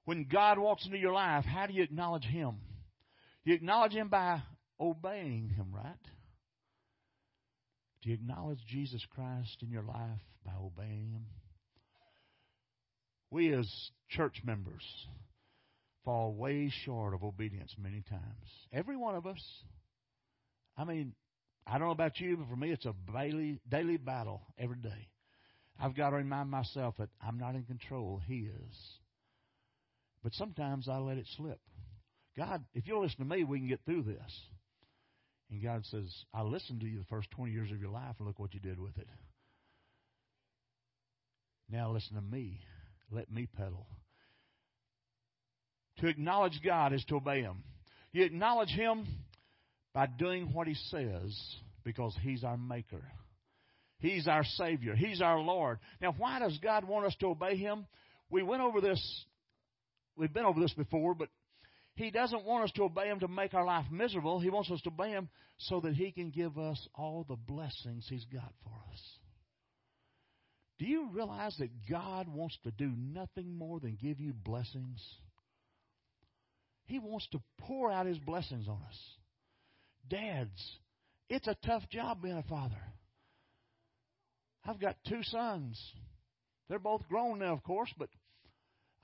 When 0.06 0.26
God 0.32 0.60
walks 0.60 0.86
into 0.86 0.98
your 0.98 1.14
life, 1.14 1.44
how 1.44 1.66
do 1.66 1.74
you 1.74 1.84
acknowledge 1.84 2.26
Him? 2.26 2.58
You 3.44 3.56
acknowledge 3.56 3.94
Him 3.94 4.10
by 4.10 4.42
obeying 4.80 5.50
Him, 5.50 5.68
right? 5.74 5.96
Do 8.02 8.10
you 8.10 8.16
acknowledge 8.16 8.60
Jesus 8.68 9.06
Christ 9.10 9.58
in 9.62 9.70
your 9.70 9.84
life 9.84 10.22
by 10.46 10.52
obeying? 10.62 10.77
We 13.38 13.54
as 13.54 13.72
church 14.10 14.42
members 14.44 14.82
fall 16.04 16.34
way 16.34 16.74
short 16.86 17.14
of 17.14 17.24
obedience 17.24 17.72
many 17.78 18.02
times. 18.10 18.50
Every 18.74 18.98
one 18.98 19.14
of 19.14 19.28
us. 19.28 19.40
I 20.76 20.86
mean, 20.86 21.14
I 21.68 21.74
don't 21.74 21.86
know 21.86 21.92
about 21.92 22.20
you, 22.20 22.36
but 22.36 22.50
for 22.50 22.56
me, 22.56 22.72
it's 22.72 22.88
a 22.88 22.96
daily, 23.14 23.60
daily 23.70 23.98
battle 23.98 24.42
every 24.58 24.78
day. 24.78 25.10
I've 25.80 25.96
got 25.96 26.10
to 26.10 26.16
remind 26.16 26.50
myself 26.50 26.96
that 26.98 27.10
I'm 27.22 27.38
not 27.38 27.54
in 27.54 27.62
control. 27.62 28.20
He 28.26 28.50
is. 28.50 28.76
But 30.24 30.34
sometimes 30.34 30.90
I 30.90 30.98
let 30.98 31.18
it 31.18 31.28
slip. 31.38 31.60
God, 32.36 32.66
if 32.74 32.88
you'll 32.88 33.04
listen 33.04 33.20
to 33.20 33.36
me, 33.36 33.44
we 33.44 33.60
can 33.60 33.68
get 33.68 33.82
through 33.86 34.02
this. 34.02 34.40
And 35.52 35.62
God 35.62 35.86
says, 35.86 36.12
I 36.34 36.42
listened 36.42 36.80
to 36.80 36.88
you 36.88 36.98
the 36.98 37.06
first 37.06 37.30
20 37.30 37.52
years 37.52 37.70
of 37.70 37.80
your 37.80 37.92
life, 37.92 38.16
and 38.18 38.26
look 38.28 38.40
what 38.40 38.56
you 38.56 38.60
did 38.60 38.80
with 38.80 38.98
it. 38.98 39.08
Now 41.70 41.92
listen 41.92 42.16
to 42.16 42.22
me. 42.24 42.62
Let 43.12 43.32
me 43.32 43.48
pedal. 43.58 43.88
To 46.00 46.08
acknowledge 46.08 46.60
God 46.64 46.94
is 46.94 47.04
to 47.06 47.16
obey 47.16 47.42
Him. 47.42 47.64
You 48.12 48.24
acknowledge 48.24 48.70
Him 48.70 49.08
by 49.94 50.08
doing 50.08 50.54
what 50.54 50.68
He 50.68 50.76
says 50.76 51.36
because 51.84 52.16
He's 52.22 52.44
our 52.44 52.58
Maker. 52.58 53.04
He's 54.00 54.28
our 54.28 54.44
Savior. 54.44 54.96
He's 54.96 55.22
our 55.22 55.40
Lord. 55.40 55.80
Now, 56.02 56.14
why 56.18 56.40
does 56.40 56.58
God 56.62 56.88
want 56.88 57.06
us 57.08 57.16
to 57.20 57.28
obey 57.28 57.58
Him? 57.58 57.88
We 58.30 58.44
went 58.44 58.62
over 58.62 58.82
this, 58.82 59.26
we've 60.16 60.34
been 60.34 60.46
over 60.46 60.60
this 60.60 60.74
before, 60.74 61.16
but 61.16 61.30
He 61.96 62.12
doesn't 62.12 62.46
want 62.46 62.66
us 62.66 62.72
to 62.74 62.84
obey 62.84 63.08
Him 63.08 63.22
to 63.22 63.28
make 63.28 63.54
our 63.54 63.66
life 63.66 63.86
miserable. 63.90 64.40
He 64.40 64.50
wants 64.50 64.70
us 64.70 64.82
to 64.82 64.90
obey 64.90 65.10
Him 65.10 65.30
so 65.58 65.80
that 65.80 65.94
He 65.94 66.12
can 66.12 66.30
give 66.30 66.58
us 66.60 66.88
all 66.94 67.26
the 67.28 67.36
blessings 67.36 68.06
He's 68.08 68.26
got 68.26 68.54
for 68.64 68.74
us. 68.92 69.02
Do 70.80 70.86
you 70.86 71.10
realize 71.12 71.56
that 71.58 71.88
God 71.90 72.28
wants 72.28 72.58
to 72.64 72.72
do 72.72 72.92
nothing 72.96 73.58
more 73.58 73.80
than 73.80 73.98
give 74.00 74.20
you 74.20 74.34
blessings? 74.34 75.04
He 76.86 77.00
wants 77.00 77.28
to 77.32 77.42
pour 77.60 77.92
out 77.92 78.06
His 78.06 78.20
blessings 78.20 78.68
on 78.68 78.82
us. 78.88 79.00
Dads, 80.10 80.78
it's 81.30 81.48
a 81.48 81.58
tough 81.66 81.84
job 81.90 82.22
being 82.22 82.38
a 82.38 82.44
father. 82.44 82.82
I've 84.66 84.80
got 84.80 84.98
two 85.08 85.24
sons. 85.24 85.82
They're 86.70 86.80
both 86.80 87.08
grown 87.08 87.40
now, 87.40 87.54
of 87.54 87.64
course, 87.64 87.92
but 87.98 88.10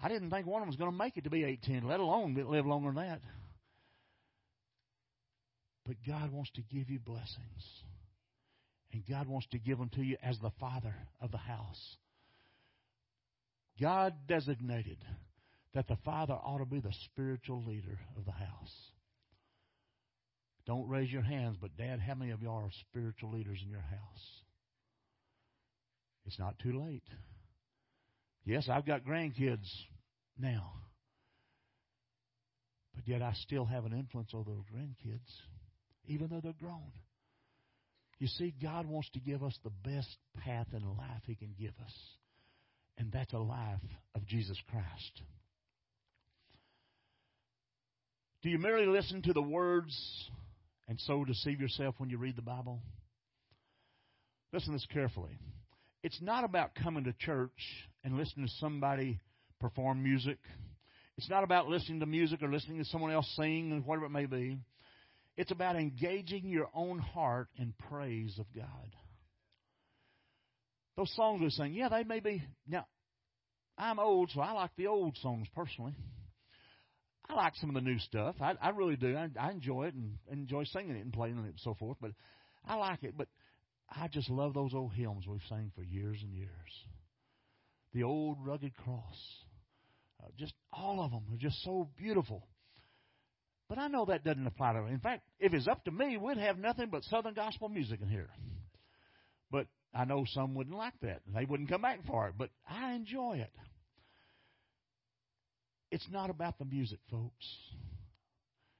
I 0.01 0.09
didn't 0.09 0.29
think 0.29 0.45
one 0.45 0.61
of 0.61 0.63
them 0.63 0.69
was 0.69 0.77
going 0.77 0.91
to 0.91 0.97
make 0.97 1.17
it 1.17 1.23
to 1.23 1.29
be 1.29 1.43
18, 1.43 1.87
let 1.87 1.99
alone 1.99 2.35
live 2.35 2.65
longer 2.65 2.91
than 2.91 3.07
that. 3.07 3.21
But 5.85 5.95
God 6.07 6.31
wants 6.31 6.51
to 6.51 6.61
give 6.61 6.89
you 6.89 6.99
blessings. 6.99 7.83
And 8.93 9.03
God 9.09 9.27
wants 9.27 9.47
to 9.51 9.59
give 9.59 9.79
them 9.79 9.89
to 9.95 10.03
you 10.03 10.17
as 10.23 10.37
the 10.39 10.51
father 10.59 10.95
of 11.19 11.31
the 11.31 11.37
house. 11.37 11.97
God 13.81 14.13
designated 14.27 14.99
that 15.73 15.87
the 15.87 15.97
father 16.05 16.33
ought 16.33 16.59
to 16.59 16.65
be 16.65 16.79
the 16.79 16.93
spiritual 17.05 17.63
leader 17.65 17.99
of 18.15 18.25
the 18.25 18.31
house. 18.31 18.73
Don't 20.67 20.87
raise 20.87 21.11
your 21.11 21.23
hands, 21.23 21.57
but 21.59 21.75
Dad, 21.75 21.99
how 21.99 22.13
many 22.13 22.31
of 22.31 22.41
y'all 22.41 22.63
are 22.63 22.71
spiritual 22.89 23.31
leaders 23.31 23.59
in 23.63 23.69
your 23.69 23.81
house? 23.81 24.43
It's 26.25 26.39
not 26.39 26.59
too 26.59 26.79
late. 26.79 27.03
Yes, 28.45 28.69
I've 28.69 28.85
got 28.85 29.03
grandkids 29.03 29.67
now. 30.37 30.73
But 32.95 33.07
yet 33.07 33.21
I 33.23 33.33
still 33.33 33.65
have 33.65 33.85
an 33.85 33.93
influence 33.93 34.31
over 34.33 34.51
those 34.51 34.63
grandkids, 34.73 35.31
even 36.05 36.29
though 36.29 36.41
they're 36.41 36.53
grown. 36.53 36.91
You 38.19 38.27
see, 38.27 38.53
God 38.61 38.87
wants 38.87 39.09
to 39.11 39.19
give 39.19 39.43
us 39.43 39.57
the 39.63 39.71
best 39.89 40.17
path 40.43 40.67
in 40.73 40.81
life 40.97 41.21
He 41.25 41.35
can 41.35 41.53
give 41.59 41.73
us. 41.83 41.93
And 42.97 43.11
that's 43.11 43.33
a 43.33 43.39
life 43.39 43.79
of 44.15 44.25
Jesus 44.25 44.57
Christ. 44.69 45.21
Do 48.43 48.49
you 48.49 48.59
merely 48.59 48.85
listen 48.85 49.21
to 49.23 49.33
the 49.33 49.41
words 49.41 49.97
and 50.87 50.99
so 50.99 51.23
deceive 51.23 51.61
yourself 51.61 51.95
when 51.97 52.09
you 52.09 52.17
read 52.17 52.35
the 52.35 52.41
Bible? 52.41 52.79
Listen 54.51 54.73
to 54.73 54.77
this 54.77 54.87
carefully. 54.91 55.39
It's 56.03 56.21
not 56.21 56.43
about 56.43 56.75
coming 56.75 57.05
to 57.05 57.13
church 57.13 57.51
and 58.03 58.17
listening 58.17 58.45
to 58.45 58.53
somebody 58.59 59.21
perform 59.59 60.03
music. 60.03 60.37
It's 61.17 61.29
not 61.29 61.43
about 61.43 61.69
listening 61.69 62.01
to 62.01 62.05
music 62.05 62.43
or 62.43 62.51
listening 62.51 62.79
to 62.79 62.85
someone 62.85 63.11
else 63.11 63.31
sing 63.37 63.81
whatever 63.85 64.07
it 64.07 64.09
may 64.09 64.25
be. 64.25 64.59
It's 65.35 65.51
about 65.51 65.75
engaging 65.75 66.47
your 66.47 66.69
own 66.73 66.99
heart 66.99 67.47
in 67.57 67.73
praise 67.89 68.37
of 68.39 68.45
God. 68.55 68.95
Those 70.95 71.13
songs 71.15 71.41
we 71.41 71.49
sing, 71.49 71.73
yeah, 71.73 71.89
they 71.89 72.03
may 72.03 72.19
be. 72.19 72.43
Now, 72.67 72.85
I'm 73.77 73.97
old, 73.97 74.29
so 74.31 74.41
I 74.41 74.51
like 74.51 74.71
the 74.77 74.87
old 74.87 75.17
songs 75.17 75.47
personally. 75.55 75.95
I 77.27 77.33
like 77.33 77.55
some 77.55 77.69
of 77.69 77.75
the 77.75 77.89
new 77.89 77.97
stuff. 77.99 78.35
I, 78.41 78.53
I 78.61 78.69
really 78.69 78.95
do. 78.95 79.15
I, 79.15 79.29
I 79.39 79.51
enjoy 79.51 79.87
it 79.87 79.95
and 79.95 80.17
enjoy 80.31 80.65
singing 80.65 80.95
it 80.95 81.03
and 81.03 81.13
playing 81.13 81.37
it 81.37 81.45
and 81.45 81.53
so 81.57 81.73
forth. 81.73 81.97
But 81.99 82.11
I 82.67 82.75
like 82.75 83.03
it. 83.03 83.15
But 83.17 83.27
I 83.89 84.07
just 84.07 84.29
love 84.29 84.53
those 84.53 84.73
old 84.73 84.93
hymns 84.93 85.25
we've 85.27 85.41
sang 85.49 85.71
for 85.73 85.83
years 85.83 86.19
and 86.21 86.33
years. 86.33 86.49
The 87.93 88.03
old 88.03 88.37
rugged 88.45 88.75
cross. 88.75 89.17
Uh, 90.21 90.27
just 90.37 90.53
all 90.71 91.03
of 91.03 91.11
them 91.11 91.23
are 91.31 91.37
just 91.37 91.63
so 91.63 91.89
beautiful. 91.97 92.47
But 93.69 93.77
I 93.79 93.87
know 93.87 94.05
that 94.05 94.23
doesn't 94.23 94.45
apply 94.45 94.73
to 94.73 94.81
me. 94.81 94.91
In 94.91 94.99
fact, 94.99 95.23
if 95.39 95.53
it's 95.53 95.67
up 95.67 95.83
to 95.85 95.91
me, 95.91 96.17
we'd 96.17 96.37
have 96.37 96.57
nothing 96.57 96.89
but 96.91 97.03
Southern 97.05 97.33
gospel 97.33 97.69
music 97.69 98.01
in 98.01 98.09
here. 98.09 98.29
But 99.49 99.67
I 99.93 100.05
know 100.05 100.25
some 100.33 100.53
wouldn't 100.55 100.77
like 100.77 100.99
that. 101.01 101.21
They 101.33 101.45
wouldn't 101.45 101.69
come 101.69 101.81
back 101.81 102.05
for 102.05 102.27
it. 102.27 102.35
But 102.37 102.49
I 102.69 102.93
enjoy 102.93 103.37
it. 103.37 103.51
It's 105.91 106.07
not 106.11 106.29
about 106.29 106.57
the 106.57 106.65
music, 106.65 106.99
folks. 107.09 107.45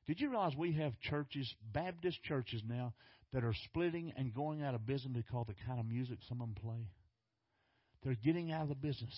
Did 0.08 0.20
you 0.20 0.30
realize 0.30 0.54
we 0.58 0.74
have 0.74 1.00
churches, 1.00 1.54
Baptist 1.72 2.22
churches 2.24 2.62
now, 2.68 2.94
that 3.32 3.44
are 3.44 3.54
splitting 3.66 4.14
and 4.18 4.34
going 4.34 4.64
out 4.64 4.76
of 4.76 4.86
business 4.86 5.14
because 5.14 5.42
of 5.42 5.48
the 5.48 5.56
kind 5.66 5.80
of 5.80 5.86
music 5.86 6.18
some 6.28 6.42
of 6.42 6.48
them 6.48 6.56
play? 6.62 6.88
They're 8.04 8.18
getting 8.24 8.52
out 8.52 8.64
of 8.64 8.70
the 8.70 8.76
business. 8.76 9.16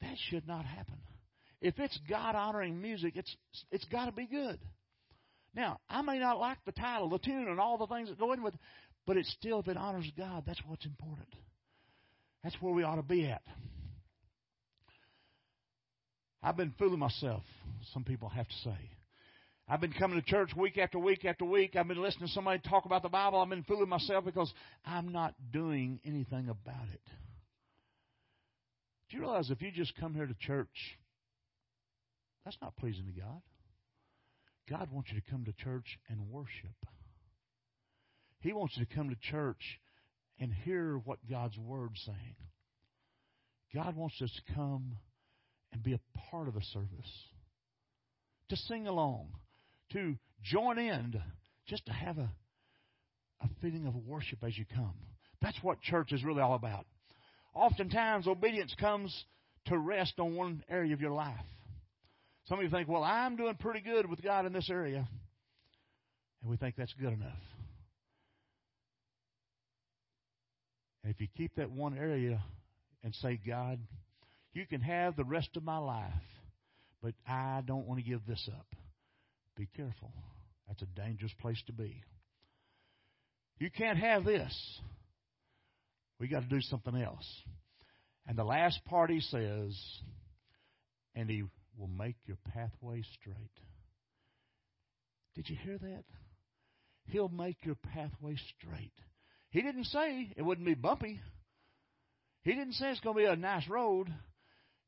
That 0.00 0.16
should 0.30 0.46
not 0.46 0.64
happen. 0.64 0.98
If 1.62 1.78
it's 1.78 1.98
God 2.10 2.34
honoring 2.34 2.82
music, 2.82 3.14
it's 3.14 3.34
it's 3.70 3.84
got 3.86 4.06
to 4.06 4.12
be 4.12 4.26
good. 4.26 4.58
Now, 5.54 5.78
I 5.88 6.02
may 6.02 6.18
not 6.18 6.40
like 6.40 6.58
the 6.66 6.72
title, 6.72 7.08
the 7.08 7.18
tune, 7.18 7.46
and 7.48 7.60
all 7.60 7.78
the 7.78 7.86
things 7.86 8.08
that 8.08 8.18
go 8.18 8.32
in 8.32 8.42
with 8.42 8.54
it, 8.54 8.60
but 9.06 9.16
it's 9.16 9.30
still 9.32 9.60
if 9.60 9.68
it 9.68 9.76
honors 9.76 10.10
God, 10.18 10.42
that's 10.44 10.60
what's 10.66 10.84
important. 10.84 11.28
That's 12.42 12.56
where 12.60 12.74
we 12.74 12.82
ought 12.82 12.96
to 12.96 13.02
be 13.02 13.26
at. 13.26 13.42
I've 16.42 16.56
been 16.56 16.74
fooling 16.78 16.98
myself, 16.98 17.44
some 17.94 18.02
people 18.02 18.28
have 18.28 18.48
to 18.48 18.54
say. 18.64 18.90
I've 19.68 19.80
been 19.80 19.92
coming 19.92 20.20
to 20.20 20.26
church 20.26 20.50
week 20.56 20.76
after 20.78 20.98
week 20.98 21.24
after 21.24 21.44
week. 21.44 21.76
I've 21.76 21.86
been 21.86 22.02
listening 22.02 22.26
to 22.26 22.32
somebody 22.32 22.60
talk 22.68 22.84
about 22.84 23.04
the 23.04 23.08
Bible. 23.08 23.40
I've 23.40 23.48
been 23.48 23.62
fooling 23.62 23.88
myself 23.88 24.24
because 24.24 24.52
I'm 24.84 25.12
not 25.12 25.34
doing 25.52 26.00
anything 26.04 26.48
about 26.48 26.88
it. 26.92 27.00
Do 29.08 29.16
you 29.16 29.22
realize 29.22 29.50
if 29.50 29.62
you 29.62 29.70
just 29.70 29.94
come 30.00 30.14
here 30.14 30.26
to 30.26 30.34
church, 30.40 30.68
that's 32.44 32.58
not 32.60 32.76
pleasing 32.76 33.06
to 33.06 33.12
God? 33.12 33.40
God 34.68 34.88
wants 34.92 35.10
you 35.12 35.20
to 35.20 35.30
come 35.30 35.44
to 35.44 35.52
church 35.52 35.98
and 36.08 36.28
worship. 36.28 36.74
He 38.40 38.52
wants 38.52 38.76
you 38.76 38.84
to 38.84 38.94
come 38.94 39.10
to 39.10 39.16
church 39.30 39.80
and 40.38 40.52
hear 40.52 41.00
what 41.04 41.18
God's 41.28 41.56
Word's 41.58 42.00
saying. 42.04 42.36
God 43.74 43.96
wants 43.96 44.20
us 44.22 44.30
to 44.30 44.54
come 44.54 44.96
and 45.72 45.82
be 45.82 45.94
a 45.94 46.00
part 46.30 46.48
of 46.48 46.56
a 46.56 46.64
service, 46.64 47.10
to 48.48 48.56
sing 48.56 48.86
along, 48.86 49.28
to 49.92 50.16
join 50.42 50.78
in, 50.78 51.14
just 51.66 51.86
to 51.86 51.92
have 51.92 52.18
a, 52.18 52.30
a 53.40 53.48
feeling 53.60 53.86
of 53.86 53.94
worship 53.94 54.40
as 54.44 54.56
you 54.58 54.64
come. 54.74 54.94
That's 55.40 55.58
what 55.62 55.80
church 55.80 56.12
is 56.12 56.24
really 56.24 56.40
all 56.40 56.54
about. 56.54 56.86
Oftentimes, 57.54 58.26
obedience 58.26 58.74
comes 58.78 59.24
to 59.66 59.78
rest 59.78 60.14
on 60.18 60.34
one 60.34 60.62
area 60.68 60.92
of 60.92 61.00
your 61.00 61.12
life. 61.12 61.36
Some 62.46 62.58
of 62.58 62.64
you 62.64 62.70
think, 62.70 62.88
well, 62.88 63.04
I'm 63.04 63.36
doing 63.36 63.54
pretty 63.54 63.80
good 63.80 64.08
with 64.08 64.22
God 64.22 64.46
in 64.46 64.52
this 64.52 64.68
area. 64.70 65.06
And 66.42 66.50
we 66.50 66.56
think 66.56 66.74
that's 66.76 66.92
good 66.94 67.12
enough. 67.12 67.38
And 71.04 71.12
if 71.12 71.20
you 71.20 71.28
keep 71.36 71.54
that 71.56 71.70
one 71.70 71.96
area 71.96 72.42
and 73.04 73.14
say, 73.16 73.38
God, 73.46 73.78
you 74.52 74.66
can 74.66 74.80
have 74.80 75.16
the 75.16 75.24
rest 75.24 75.50
of 75.56 75.64
my 75.64 75.78
life, 75.78 76.12
but 77.02 77.14
I 77.26 77.62
don't 77.64 77.86
want 77.86 78.00
to 78.00 78.08
give 78.08 78.26
this 78.26 78.48
up. 78.52 78.66
Be 79.56 79.68
careful. 79.76 80.12
That's 80.68 80.82
a 80.82 80.86
dangerous 80.86 81.32
place 81.40 81.60
to 81.66 81.72
be. 81.72 82.02
You 83.58 83.70
can't 83.70 83.98
have 83.98 84.24
this. 84.24 84.80
We 86.18 86.28
got 86.28 86.40
to 86.40 86.48
do 86.48 86.60
something 86.60 86.96
else. 86.96 87.26
And 88.26 88.38
the 88.38 88.44
last 88.44 88.84
part 88.84 89.10
he 89.10 89.20
says, 89.20 89.76
and 91.14 91.28
he 91.28 91.44
will 91.76 91.88
make 91.88 92.16
your 92.26 92.38
pathway 92.52 93.02
straight. 93.20 93.36
Did 95.34 95.48
you 95.48 95.56
hear 95.56 95.78
that? 95.78 96.04
He'll 97.06 97.28
make 97.28 97.64
your 97.64 97.74
pathway 97.74 98.36
straight. 98.58 98.92
He 99.50 99.62
didn't 99.62 99.84
say 99.84 100.32
it 100.36 100.42
wouldn't 100.42 100.66
be 100.66 100.74
bumpy. 100.74 101.20
He 102.42 102.52
didn't 102.52 102.74
say 102.74 102.90
it's 102.90 103.00
going 103.00 103.16
to 103.16 103.22
be 103.22 103.26
a 103.26 103.36
nice 103.36 103.68
road. 103.68 104.12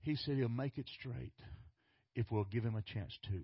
He 0.00 0.16
said 0.16 0.36
he'll 0.36 0.48
make 0.48 0.76
it 0.78 0.88
straight 0.98 1.32
if 2.14 2.26
we'll 2.30 2.44
give 2.44 2.64
him 2.64 2.76
a 2.76 2.82
chance 2.82 3.16
to. 3.24 3.40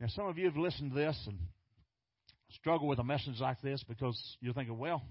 Now, 0.00 0.08
some 0.08 0.26
of 0.26 0.38
you 0.38 0.46
have 0.46 0.56
listened 0.56 0.92
to 0.92 0.96
this 0.96 1.18
and 1.26 1.38
struggle 2.52 2.88
with 2.88 2.98
a 2.98 3.04
message 3.04 3.38
like 3.38 3.60
this 3.60 3.82
because 3.86 4.18
you're 4.40 4.54
thinking, 4.54 4.78
well, 4.78 5.02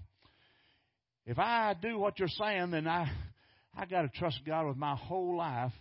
if 1.26 1.38
I 1.38 1.74
do 1.80 1.98
what 1.98 2.18
you're 2.18 2.28
saying, 2.28 2.72
then 2.72 2.88
I 2.88 3.10
I 3.76 3.86
got 3.86 4.02
to 4.02 4.08
trust 4.08 4.40
God 4.44 4.66
with 4.66 4.76
my 4.76 4.96
whole 4.96 5.36
life. 5.36 5.72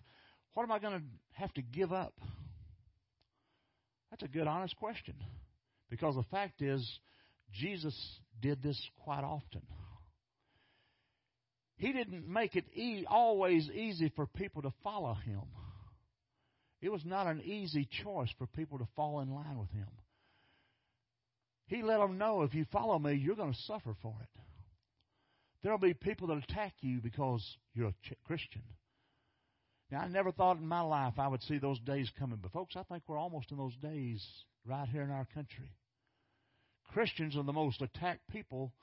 What 0.54 0.64
am 0.64 0.72
I 0.72 0.80
going 0.80 1.00
to 1.00 1.06
have 1.34 1.54
to 1.54 1.62
give 1.62 1.92
up? 1.92 2.14
That's 4.10 4.24
a 4.24 4.28
good, 4.28 4.48
honest 4.48 4.76
question. 4.78 5.16
Because 5.90 6.16
the 6.16 6.24
fact 6.24 6.62
is, 6.62 6.88
Jesus 7.54 7.96
did 8.42 8.62
this 8.62 8.80
quite 9.04 9.24
often. 9.24 9.62
He 11.78 11.94
didn't 11.94 12.28
make 12.28 12.56
it 12.56 12.66
e- 12.76 13.06
always 13.08 13.70
easy 13.70 14.12
for 14.16 14.28
people 14.28 14.62
to 14.64 14.74
follow 14.84 15.14
him. 15.14 15.42
It 16.82 16.92
was 16.92 17.06
not 17.06 17.28
an 17.28 17.42
easy 17.42 17.88
choice 18.04 18.30
for 18.38 18.48
people 18.48 18.80
to 18.80 18.88
fall 18.96 19.22
in 19.22 19.34
line 19.34 19.58
with 19.58 19.70
him. 19.72 19.88
He 21.68 21.84
let 21.84 22.00
them 22.00 22.18
know 22.18 22.42
if 22.42 22.54
you 22.54 22.66
follow 22.72 22.98
me, 22.98 23.14
you're 23.14 23.36
going 23.36 23.54
to 23.54 23.60
suffer 23.62 23.96
for 24.02 24.16
it. 24.22 24.42
There'll 25.62 25.78
be 25.78 25.94
people 25.94 26.28
that 26.28 26.44
attack 26.50 26.74
you 26.82 27.00
because 27.02 27.46
you're 27.74 27.90
a 27.90 28.16
Christian. 28.26 28.64
Now, 29.92 30.02
I 30.02 30.08
never 30.08 30.32
thought 30.32 30.58
in 30.58 30.68
my 30.68 30.82
life 30.82 31.14
I 31.18 31.28
would 31.28 31.42
see 31.44 31.58
those 31.58 31.80
days 31.80 32.12
coming, 32.20 32.40
but 32.42 32.52
folks, 32.52 32.76
I 32.76 32.84
think 32.84 33.04
we're 33.08 33.18
almost 33.18 33.52
in 33.52 33.58
those 33.58 33.76
days 33.78 34.24
right 34.66 34.88
here 34.88 35.02
in 35.02 35.10
our 35.10 35.28
country. 35.34 35.72
Christians 36.94 37.36
are 37.36 37.44
the 37.44 37.54
most 37.54 37.82
attacked 37.82 38.28
people 38.30 38.74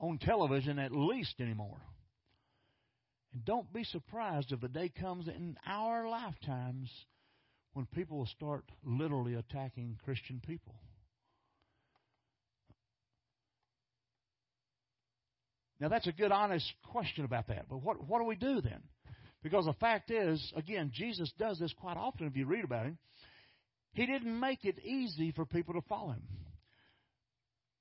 on 0.00 0.18
television, 0.18 0.78
at 0.78 0.92
least 0.92 1.40
anymore. 1.40 1.80
And 3.32 3.44
don't 3.44 3.72
be 3.72 3.84
surprised 3.84 4.50
if 4.50 4.60
the 4.60 4.68
day 4.68 4.88
comes 4.88 5.28
in 5.28 5.56
our 5.66 6.08
lifetimes 6.08 6.90
when 7.74 7.86
people 7.86 8.18
will 8.18 8.26
start 8.26 8.64
literally 8.84 9.34
attacking 9.34 9.98
Christian 10.04 10.40
people. 10.44 10.74
Now, 15.78 15.88
that's 15.88 16.08
a 16.08 16.12
good, 16.12 16.32
honest 16.32 16.70
question 16.92 17.24
about 17.24 17.46
that. 17.48 17.66
But 17.68 17.82
what, 17.82 18.06
what 18.06 18.18
do 18.18 18.24
we 18.24 18.36
do 18.36 18.60
then? 18.60 18.82
Because 19.42 19.64
the 19.64 19.72
fact 19.74 20.10
is, 20.10 20.52
again, 20.54 20.90
Jesus 20.92 21.32
does 21.38 21.58
this 21.58 21.72
quite 21.72 21.96
often 21.96 22.26
if 22.26 22.36
you 22.36 22.46
read 22.46 22.64
about 22.64 22.86
him. 22.86 22.98
He 23.92 24.06
didn't 24.06 24.38
make 24.38 24.64
it 24.64 24.78
easy 24.84 25.32
for 25.32 25.44
people 25.44 25.74
to 25.74 25.80
follow 25.88 26.10
him. 26.10 26.22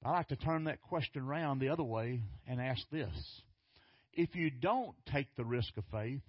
I 0.04 0.12
like 0.12 0.30
to 0.30 0.38
turn 0.38 0.64
that 0.64 0.82
question 0.82 1.24
around 1.24 1.60
the 1.60 1.70
other 1.70 1.84
way 1.84 2.22
and 2.48 2.62
ask 2.62 2.82
this 2.90 3.12
if 4.14 4.34
you 4.36 4.50
don't 4.50 4.96
take 5.12 5.28
the 5.36 5.44
risk 5.44 5.76
of 5.78 5.84
faith, 5.92 6.22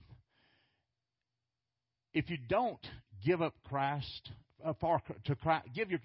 if 2.13 2.29
you 2.29 2.37
don't 2.49 2.85
give 3.25 3.41
up 3.41 3.55
Christ, 3.69 4.31
uh, 4.65 4.73
for, 4.81 5.01
to 5.25 5.37
Christ, 5.37 5.69
give 5.75 5.91
your 5.91 6.01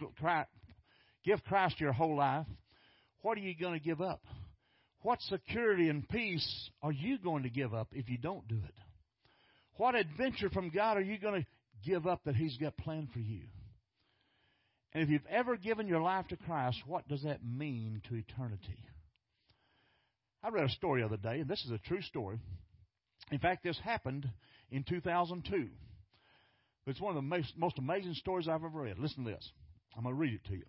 give 1.23 1.43
Christ 1.43 1.79
your 1.79 1.91
whole 1.91 2.15
life, 2.15 2.45
what 3.21 3.37
are 3.37 3.41
you 3.41 3.55
going 3.59 3.77
to 3.77 3.83
give 3.83 4.01
up? 4.01 4.23
What 5.01 5.19
security 5.23 5.89
and 5.89 6.07
peace 6.07 6.69
are 6.81 6.91
you 6.91 7.17
going 7.17 7.43
to 7.43 7.49
give 7.49 7.73
up 7.73 7.89
if 7.91 8.09
you 8.09 8.17
don't 8.17 8.47
do 8.47 8.55
it? 8.63 8.84
What 9.77 9.95
adventure 9.95 10.49
from 10.49 10.69
God 10.69 10.97
are 10.97 11.01
you 11.01 11.17
going 11.19 11.41
to 11.41 11.47
give 11.89 12.07
up 12.07 12.23
that 12.25 12.35
He's 12.35 12.57
got 12.57 12.77
planned 12.77 13.09
for 13.11 13.19
you? 13.19 13.41
And 14.93 15.03
if 15.03 15.09
you've 15.09 15.25
ever 15.29 15.57
given 15.57 15.87
your 15.87 16.01
life 16.01 16.27
to 16.29 16.37
Christ, 16.37 16.77
what 16.85 17.07
does 17.07 17.23
that 17.23 17.45
mean 17.45 18.01
to 18.07 18.15
eternity? 18.15 18.79
I 20.41 20.49
read 20.49 20.65
a 20.65 20.69
story 20.69 21.01
the 21.01 21.07
other 21.07 21.17
day, 21.17 21.41
and 21.41 21.49
this 21.49 21.63
is 21.65 21.71
a 21.71 21.79
true 21.79 22.01
story. 22.01 22.39
In 23.31 23.39
fact, 23.39 23.63
this 23.63 23.77
happened 23.83 24.29
in 24.71 24.83
2002. 24.83 25.67
It's 26.87 27.01
one 27.01 27.09
of 27.09 27.15
the 27.15 27.27
most, 27.27 27.53
most 27.57 27.77
amazing 27.79 28.13
stories 28.13 28.47
I've 28.47 28.63
ever 28.63 28.69
read. 28.81 28.99
Listen 28.99 29.25
to 29.25 29.31
this. 29.31 29.51
I'm 29.97 30.03
going 30.03 30.15
to 30.15 30.19
read 30.19 30.33
it 30.33 30.45
to 30.49 30.53
you. 30.53 30.65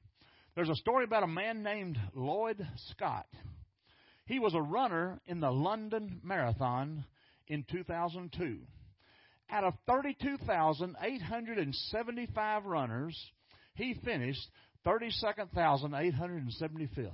There's 0.54 0.70
a 0.70 0.74
story 0.76 1.04
about 1.04 1.22
a 1.22 1.28
man 1.28 1.62
named 1.62 1.98
Lloyd 2.14 2.66
Scott. 2.90 3.26
He 4.24 4.38
was 4.38 4.54
a 4.54 4.62
runner 4.62 5.20
in 5.26 5.40
the 5.40 5.50
London 5.50 6.20
Marathon 6.24 7.04
in 7.46 7.64
2002. 7.70 8.58
Out 9.50 9.64
of 9.64 9.74
32,875 9.86 12.64
runners, 12.64 13.30
he 13.74 13.94
finished 14.04 14.48
32,875th. 14.84 17.12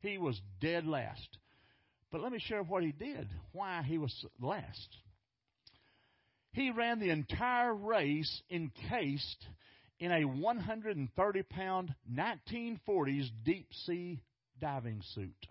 He 0.00 0.18
was 0.18 0.38
dead 0.60 0.86
last. 0.86 1.38
But 2.12 2.20
let 2.20 2.32
me 2.32 2.38
share 2.38 2.62
what 2.62 2.84
he 2.84 2.92
did, 2.92 3.28
why 3.52 3.82
he 3.82 3.96
was 3.98 4.14
last. 4.40 4.96
He 6.52 6.70
ran 6.70 7.00
the 7.00 7.10
entire 7.10 7.74
race 7.74 8.42
encased 8.50 9.48
in 9.98 10.12
a 10.12 10.24
130 10.24 11.42
pound 11.44 11.94
1940s 12.12 13.30
deep 13.44 13.72
sea 13.86 14.20
diving 14.60 15.00
suit. 15.14 15.46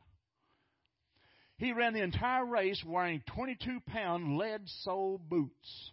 He 1.57 1.71
ran 1.71 1.93
the 1.93 2.01
entire 2.01 2.45
race 2.45 2.83
wearing 2.85 3.21
22 3.35 3.79
pound 3.87 4.37
lead 4.37 4.67
sole 4.83 5.17
boots. 5.17 5.91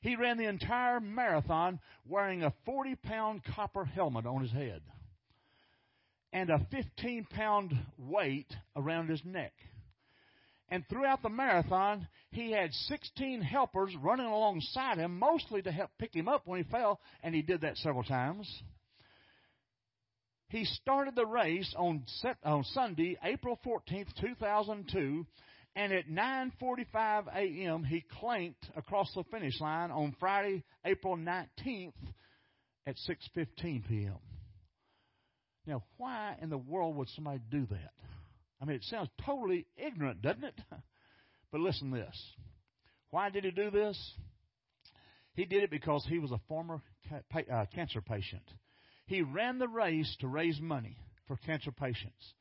He 0.00 0.16
ran 0.16 0.36
the 0.36 0.48
entire 0.48 1.00
marathon 1.00 1.80
wearing 2.06 2.42
a 2.42 2.52
40 2.66 2.96
pound 2.96 3.42
copper 3.44 3.84
helmet 3.84 4.26
on 4.26 4.42
his 4.42 4.52
head 4.52 4.82
and 6.34 6.50
a 6.50 6.66
15 6.70 7.26
pound 7.30 7.72
weight 7.96 8.52
around 8.76 9.08
his 9.08 9.24
neck. 9.24 9.52
And 10.68 10.84
throughout 10.88 11.22
the 11.22 11.28
marathon, 11.28 12.08
he 12.30 12.50
had 12.50 12.72
16 12.72 13.40
helpers 13.40 13.94
running 14.02 14.26
alongside 14.26 14.98
him, 14.98 15.18
mostly 15.18 15.62
to 15.62 15.70
help 15.70 15.90
pick 15.98 16.14
him 16.14 16.26
up 16.26 16.42
when 16.44 16.62
he 16.62 16.70
fell, 16.70 17.00
and 17.22 17.34
he 17.34 17.42
did 17.42 17.60
that 17.60 17.76
several 17.76 18.02
times. 18.02 18.62
He 20.54 20.66
started 20.66 21.16
the 21.16 21.26
race 21.26 21.74
on, 21.76 22.04
on 22.44 22.62
Sunday, 22.62 23.18
April 23.24 23.58
14th, 23.66 24.06
2002, 24.20 25.26
and 25.74 25.92
at 25.92 26.06
9:45 26.06 27.26
a.m. 27.34 27.82
he 27.82 28.04
clanked 28.20 28.70
across 28.76 29.12
the 29.16 29.24
finish 29.32 29.60
line 29.60 29.90
on 29.90 30.14
Friday, 30.20 30.62
April 30.84 31.16
19th 31.16 31.94
at 32.86 32.94
6:15 33.34 33.88
p.m. 33.88 34.18
Now, 35.66 35.82
why 35.96 36.36
in 36.40 36.50
the 36.50 36.58
world 36.58 36.94
would 36.98 37.08
somebody 37.08 37.40
do 37.50 37.66
that? 37.66 37.90
I 38.62 38.64
mean, 38.64 38.76
it 38.76 38.84
sounds 38.84 39.08
totally 39.26 39.66
ignorant, 39.76 40.22
doesn't 40.22 40.44
it? 40.44 40.60
But 41.50 41.62
listen 41.62 41.90
to 41.90 41.96
this. 41.96 42.32
Why 43.10 43.30
did 43.30 43.42
he 43.42 43.50
do 43.50 43.72
this? 43.72 43.98
He 45.34 45.46
did 45.46 45.64
it 45.64 45.70
because 45.70 46.06
he 46.08 46.20
was 46.20 46.30
a 46.30 46.40
former 46.46 46.80
uh, 47.12 47.64
cancer 47.74 48.00
patient. 48.00 48.44
He 49.06 49.22
ran 49.22 49.58
the 49.58 49.68
race 49.68 50.16
to 50.20 50.28
raise 50.28 50.60
money 50.60 50.96
for 51.26 51.36
cancer 51.36 51.72
patients. 51.72 52.34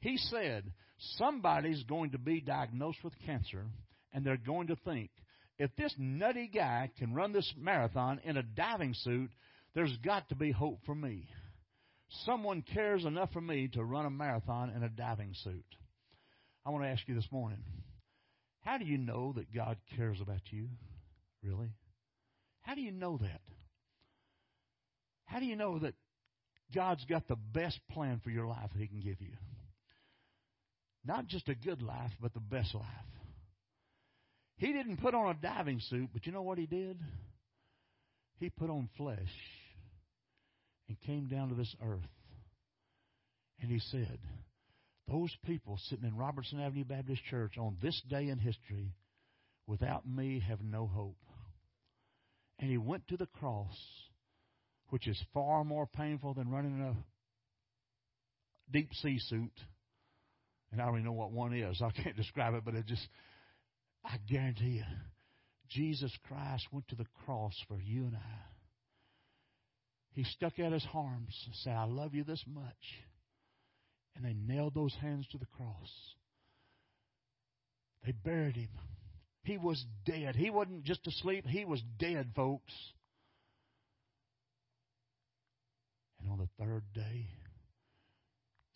He 0.00 0.16
said, 0.16 0.72
somebody's 1.16 1.82
going 1.84 2.12
to 2.12 2.18
be 2.18 2.40
diagnosed 2.40 3.02
with 3.02 3.14
cancer, 3.24 3.66
and 4.12 4.24
they're 4.24 4.36
going 4.36 4.68
to 4.68 4.76
think, 4.76 5.10
if 5.58 5.74
this 5.76 5.94
nutty 5.98 6.50
guy 6.52 6.90
can 6.98 7.14
run 7.14 7.32
this 7.32 7.52
marathon 7.56 8.20
in 8.24 8.36
a 8.36 8.42
diving 8.42 8.94
suit, 8.94 9.30
there's 9.74 9.96
got 10.04 10.28
to 10.28 10.34
be 10.34 10.50
hope 10.50 10.80
for 10.84 10.94
me. 10.94 11.28
Someone 12.24 12.62
cares 12.62 13.04
enough 13.04 13.32
for 13.32 13.40
me 13.40 13.68
to 13.68 13.84
run 13.84 14.06
a 14.06 14.10
marathon 14.10 14.70
in 14.70 14.82
a 14.82 14.88
diving 14.88 15.34
suit. 15.42 15.64
I 16.64 16.70
want 16.70 16.84
to 16.84 16.90
ask 16.90 17.02
you 17.06 17.14
this 17.14 17.30
morning 17.30 17.58
how 18.60 18.78
do 18.78 18.84
you 18.86 18.96
know 18.98 19.32
that 19.36 19.54
God 19.54 19.76
cares 19.96 20.20
about 20.20 20.40
you? 20.50 20.68
Really? 21.42 21.70
How 22.62 22.74
do 22.74 22.80
you 22.80 22.92
know 22.92 23.18
that? 23.18 23.42
How 25.26 25.38
do 25.38 25.44
you 25.44 25.56
know 25.56 25.78
that 25.80 25.94
God's 26.74 27.04
got 27.04 27.28
the 27.28 27.36
best 27.36 27.78
plan 27.90 28.20
for 28.22 28.30
your 28.30 28.46
life 28.46 28.70
that 28.72 28.80
He 28.80 28.88
can 28.88 29.00
give 29.00 29.20
you? 29.20 29.32
Not 31.04 31.26
just 31.26 31.48
a 31.48 31.54
good 31.54 31.82
life, 31.82 32.12
but 32.20 32.34
the 32.34 32.40
best 32.40 32.74
life. 32.74 32.84
He 34.56 34.72
didn't 34.72 34.98
put 34.98 35.14
on 35.14 35.30
a 35.30 35.34
diving 35.34 35.80
suit, 35.80 36.10
but 36.12 36.26
you 36.26 36.32
know 36.32 36.42
what 36.42 36.58
He 36.58 36.66
did? 36.66 36.98
He 38.38 38.50
put 38.50 38.70
on 38.70 38.88
flesh 38.96 39.18
and 40.88 41.00
came 41.02 41.28
down 41.28 41.48
to 41.50 41.54
this 41.54 41.74
earth. 41.82 42.00
And 43.60 43.70
He 43.70 43.80
said, 43.90 44.18
those 45.08 45.34
people 45.44 45.78
sitting 45.88 46.06
in 46.06 46.16
Robertson 46.16 46.60
Avenue 46.60 46.84
Baptist 46.84 47.22
Church 47.30 47.58
on 47.58 47.76
this 47.82 48.00
day 48.08 48.28
in 48.28 48.38
history, 48.38 48.94
without 49.66 50.08
me, 50.08 50.42
have 50.48 50.62
no 50.62 50.86
hope. 50.86 51.18
And 52.58 52.70
he 52.70 52.78
went 52.78 53.06
to 53.08 53.16
the 53.16 53.26
cross, 53.26 53.76
which 54.94 55.08
is 55.08 55.20
far 55.34 55.64
more 55.64 55.88
painful 55.88 56.34
than 56.34 56.48
running 56.52 56.78
in 56.78 56.86
a 56.86 56.94
deep 58.70 58.94
sea 59.02 59.18
suit. 59.18 59.50
And 60.70 60.80
I 60.80 60.84
don't 60.84 60.94
even 60.94 61.06
know 61.06 61.10
what 61.10 61.32
one 61.32 61.52
is. 61.52 61.82
I 61.82 61.90
can't 61.90 62.16
describe 62.16 62.54
it, 62.54 62.62
but 62.64 62.76
it 62.76 62.86
just, 62.86 63.04
I 64.04 64.18
guarantee 64.30 64.76
you, 64.76 64.84
Jesus 65.68 66.16
Christ 66.28 66.68
went 66.70 66.86
to 66.90 66.94
the 66.94 67.08
cross 67.24 67.54
for 67.66 67.76
you 67.80 68.04
and 68.04 68.14
I. 68.14 68.38
He 70.12 70.22
stuck 70.22 70.60
out 70.60 70.70
his 70.70 70.86
arms 70.94 71.42
and 71.44 71.54
said, 71.56 71.72
I 71.72 71.86
love 71.86 72.14
you 72.14 72.22
this 72.22 72.44
much 72.46 72.62
and 74.14 74.24
they 74.24 74.32
nailed 74.32 74.76
those 74.76 74.94
hands 75.02 75.26
to 75.32 75.38
the 75.38 75.46
cross. 75.56 75.90
They 78.06 78.12
buried 78.12 78.54
him. 78.54 78.68
He 79.42 79.58
was 79.58 79.84
dead. 80.06 80.36
He 80.36 80.50
wasn't 80.50 80.84
just 80.84 81.04
asleep, 81.08 81.46
he 81.48 81.64
was 81.64 81.82
dead, 81.98 82.30
folks. 82.36 82.72
And 86.24 86.32
on 86.32 86.38
the 86.38 86.64
third 86.64 86.84
day, 86.94 87.26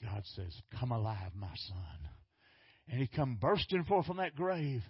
God 0.02 0.22
says, 0.36 0.54
Come 0.78 0.92
alive, 0.92 1.32
my 1.34 1.54
son. 1.66 2.10
And 2.88 3.00
he 3.00 3.06
come 3.06 3.38
bursting 3.40 3.84
forth 3.84 4.06
from 4.06 4.18
that 4.18 4.36
grave. 4.36 4.82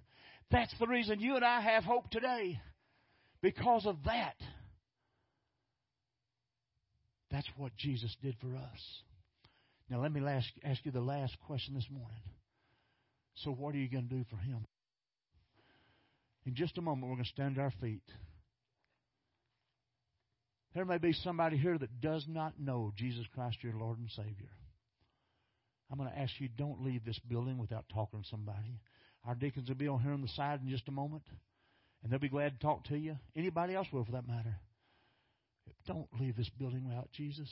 That's 0.51 0.75
the 0.79 0.87
reason 0.87 1.21
you 1.21 1.37
and 1.37 1.45
I 1.45 1.61
have 1.61 1.85
hope 1.85 2.11
today. 2.11 2.61
Because 3.41 3.87
of 3.87 3.97
that. 4.05 4.35
That's 7.31 7.49
what 7.57 7.77
Jesus 7.77 8.15
did 8.23 8.35
for 8.41 8.57
us. 8.57 9.03
Now, 9.91 10.03
let 10.03 10.13
me 10.13 10.21
ask, 10.27 10.49
ask 10.65 10.85
you 10.85 10.93
the 10.93 11.01
last 11.01 11.37
question 11.47 11.75
this 11.75 11.89
morning. 11.91 12.23
So, 13.37 13.53
what 13.53 13.75
are 13.75 13.79
you 13.79 13.89
going 13.89 14.09
to 14.09 14.15
do 14.17 14.25
for 14.29 14.37
him? 14.37 14.65
In 16.47 16.55
just 16.55 16.79
a 16.79 16.83
moment, 16.83 17.09
we're 17.09 17.17
going 17.17 17.25
to 17.25 17.31
stand 17.31 17.55
to 17.57 17.61
our 17.63 17.73
feet. 17.81 18.03
There 20.75 20.85
may 20.85 20.99
be 20.99 21.13
somebody 21.13 21.57
here 21.57 21.79
that 21.79 22.01
does 22.01 22.27
not 22.29 22.61
know 22.61 22.93
Jesus 22.97 23.27
Christ, 23.35 23.59
your 23.63 23.75
Lord 23.75 23.99
and 23.99 24.11
Savior. 24.11 24.51
I'm 25.91 25.99
going 25.99 26.11
to 26.11 26.19
ask 26.19 26.33
you, 26.39 26.49
don't 26.49 26.85
leave 26.85 27.05
this 27.05 27.19
building 27.21 27.59
without 27.59 27.87
talking 27.93 28.23
to 28.23 28.29
somebody. 28.29 28.81
Our 29.27 29.35
deacons 29.35 29.69
will 29.69 29.77
be 29.77 29.89
on 29.89 30.01
here 30.01 30.13
on 30.13 30.21
the 30.21 30.29
side 30.29 30.61
in 30.63 30.69
just 30.69 30.89
a 30.89 30.93
moment, 30.93 31.23
and 32.03 32.13
they'll 32.13 32.19
be 32.19 32.29
glad 32.29 32.53
to 32.53 32.67
talk 32.67 32.85
to 32.85 32.97
you. 32.97 33.17
Anybody 33.35 33.75
else 33.75 33.87
will, 33.93 34.05
for 34.05 34.13
that 34.13 34.29
matter. 34.29 34.57
Don't 35.87 36.09
leave 36.21 36.37
this 36.37 36.51
building 36.59 36.87
without 36.87 37.11
Jesus. 37.13 37.49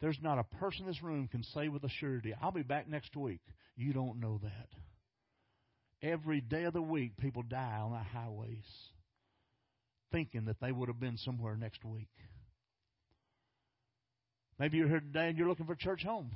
There's 0.00 0.18
not 0.22 0.38
a 0.38 0.56
person 0.56 0.82
in 0.82 0.88
this 0.88 1.02
room 1.02 1.28
can 1.28 1.44
say 1.54 1.68
with 1.68 1.84
a 1.84 1.88
surety, 2.00 2.34
I'll 2.40 2.50
be 2.50 2.62
back 2.62 2.88
next 2.88 3.14
week. 3.14 3.40
You 3.76 3.92
don't 3.92 4.20
know 4.20 4.40
that. 4.42 4.68
Every 6.02 6.40
day 6.40 6.64
of 6.64 6.72
the 6.72 6.82
week, 6.82 7.16
people 7.18 7.42
die 7.42 7.78
on 7.80 7.92
our 7.92 8.02
highways 8.02 8.64
thinking 10.12 10.44
that 10.44 10.60
they 10.60 10.70
would 10.70 10.88
have 10.88 11.00
been 11.00 11.16
somewhere 11.16 11.56
next 11.56 11.84
week. 11.84 12.08
Maybe 14.58 14.76
you're 14.76 14.88
here 14.88 15.00
today 15.00 15.28
and 15.28 15.38
you're 15.38 15.48
looking 15.48 15.66
for 15.66 15.72
a 15.72 15.78
church 15.78 16.04
home. 16.04 16.30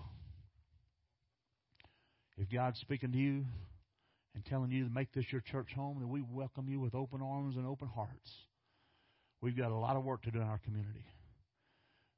If 2.39 2.51
God's 2.51 2.81
speaking 2.81 3.13
to 3.13 3.19
you 3.19 3.45
and 4.35 4.45
telling 4.45 4.71
you 4.71 4.85
to 4.85 4.91
make 4.93 5.13
this 5.13 5.25
your 5.31 5.41
church 5.41 5.69
home, 5.75 5.99
then 6.01 6.09
we 6.09 6.23
welcome 6.23 6.69
you 6.69 6.81
with 6.81 6.95
open 6.95 7.23
arms 7.23 7.57
and 7.57 7.67
open 7.67 7.89
hearts. 7.89 8.31
We've 9.41 9.57
got 9.57 9.71
a 9.71 9.77
lot 9.77 9.97
of 9.97 10.05
work 10.05 10.23
to 10.23 10.31
do 10.31 10.41
in 10.41 10.47
our 10.47 10.59
community. 10.59 11.05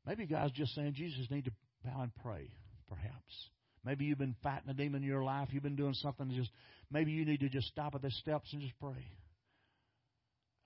Maybe 0.06 0.26
God's 0.26 0.52
just 0.52 0.74
saying, 0.74 0.94
Jesus, 0.94 1.30
need 1.30 1.44
to 1.44 1.52
bow 1.84 2.00
and 2.02 2.12
pray, 2.22 2.50
perhaps. 2.88 3.50
Maybe 3.84 4.06
you've 4.06 4.18
been 4.18 4.36
fighting 4.42 4.70
a 4.70 4.74
demon 4.74 5.02
in 5.02 5.08
your 5.08 5.22
life. 5.22 5.48
You've 5.52 5.62
been 5.62 5.76
doing 5.76 5.94
something 5.94 6.30
just, 6.34 6.50
maybe 6.90 7.12
you 7.12 7.24
need 7.24 7.40
to 7.40 7.48
just 7.48 7.68
stop 7.68 7.94
at 7.94 8.02
the 8.02 8.10
steps 8.10 8.52
and 8.52 8.62
just 8.62 8.78
pray. 8.80 9.06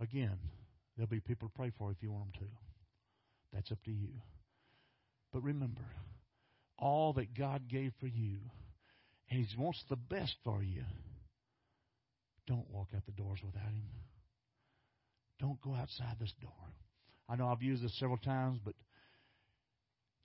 Again, 0.01 0.39
there'll 0.97 1.09
be 1.09 1.21
people 1.21 1.49
to 1.49 1.55
pray 1.55 1.73
for 1.79 1.91
if 1.91 2.03
you 2.03 2.13
want 2.13 2.33
them 2.33 2.47
to. 2.47 2.47
That's 3.53 3.73
up 3.73 3.83
to 3.85 3.91
you. 3.91 4.11
But 5.33 5.43
remember, 5.43 5.83
all 6.79 7.13
that 7.15 7.35
God 7.37 7.69
gave 7.69 7.93
for 8.01 8.07
you, 8.07 8.39
and 9.31 9.45
He 9.45 9.57
wants 9.57 9.83
the 9.89 9.97
best 9.97 10.35
for 10.45 10.63
you, 10.63 10.85
don't 12.47 12.69
walk 12.71 12.89
out 12.95 13.07
the 13.07 13.13
doors 13.13 13.41
without 13.45 13.63
Him. 13.69 13.89
Don't 15.41 15.61
go 15.61 15.75
outside 15.75 16.17
this 16.21 16.33
door. 16.41 16.51
I 17.29 17.37
know 17.37 17.49
I've 17.49 17.63
used 17.63 17.83
this 17.83 17.99
several 17.99 18.19
times, 18.19 18.59
but 18.65 18.75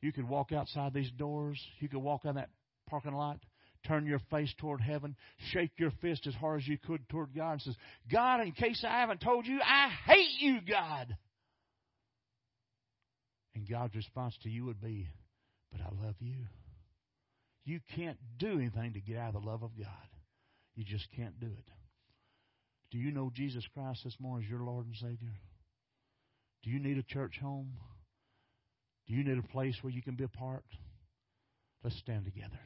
you 0.02 0.12
could 0.12 0.28
walk 0.28 0.52
outside 0.52 0.94
these 0.94 1.12
doors. 1.12 1.60
You 1.80 1.90
could 1.90 2.00
walk 2.00 2.26
on 2.26 2.36
that 2.36 2.50
parking 2.90 3.14
lot, 3.14 3.40
turn 3.88 4.06
your 4.06 4.22
face 4.30 4.54
toward 4.58 4.82
heaven, 4.82 5.16
shake 5.52 5.72
your 5.78 5.92
fist 6.02 6.28
as 6.28 6.34
hard 6.36 6.62
as 6.62 6.68
you 6.68 6.78
could 6.78 7.08
toward 7.10 7.34
God, 7.36 7.54
and 7.54 7.62
says, 7.62 7.76
God, 8.12 8.42
in 8.42 8.52
case 8.52 8.84
I 8.88 9.00
haven't 9.00 9.22
told 9.22 9.46
you, 9.46 9.60
I 9.64 9.90
hate 10.06 10.40
you, 10.40 10.60
God. 10.68 11.16
And 13.56 13.68
God's 13.70 13.96
response 13.96 14.36
to 14.44 14.50
you 14.50 14.66
would 14.66 14.82
be, 14.82 15.08
But 15.72 15.82
I 15.82 16.06
love 16.06 16.16
you. 16.20 16.46
You 17.66 17.80
can't 17.96 18.18
do 18.38 18.60
anything 18.60 18.94
to 18.94 19.02
get 19.02 19.18
out 19.18 19.36
of 19.36 19.42
the 19.42 19.50
love 19.50 19.64
of 19.64 19.78
God. 19.78 19.88
You 20.76 20.86
just 20.86 21.08
can't 21.16 21.40
do 21.40 21.48
it. 21.48 21.72
Do 22.92 22.98
you 22.98 23.12
know 23.12 23.32
Jesus 23.34 23.66
Christ 23.74 24.02
this 24.06 24.16
morning 24.20 24.46
as 24.46 24.50
your 24.50 24.62
Lord 24.62 24.86
and 24.86 24.96
Savior? 24.96 25.34
Do 26.64 26.70
you 26.70 26.80
need 26.80 26.98
a 26.98 27.04
church 27.04 27.38
home? 27.42 27.74
Do 29.08 29.14
you 29.14 29.24
need 29.24 29.38
a 29.38 29.48
place 29.48 29.76
where 29.82 29.92
you 29.92 30.02
can 30.02 30.16
be 30.16 30.24
a 30.24 30.30
part? 30.30 30.64
Let's 31.84 31.98
stand 31.98 32.26
together. 32.26 32.60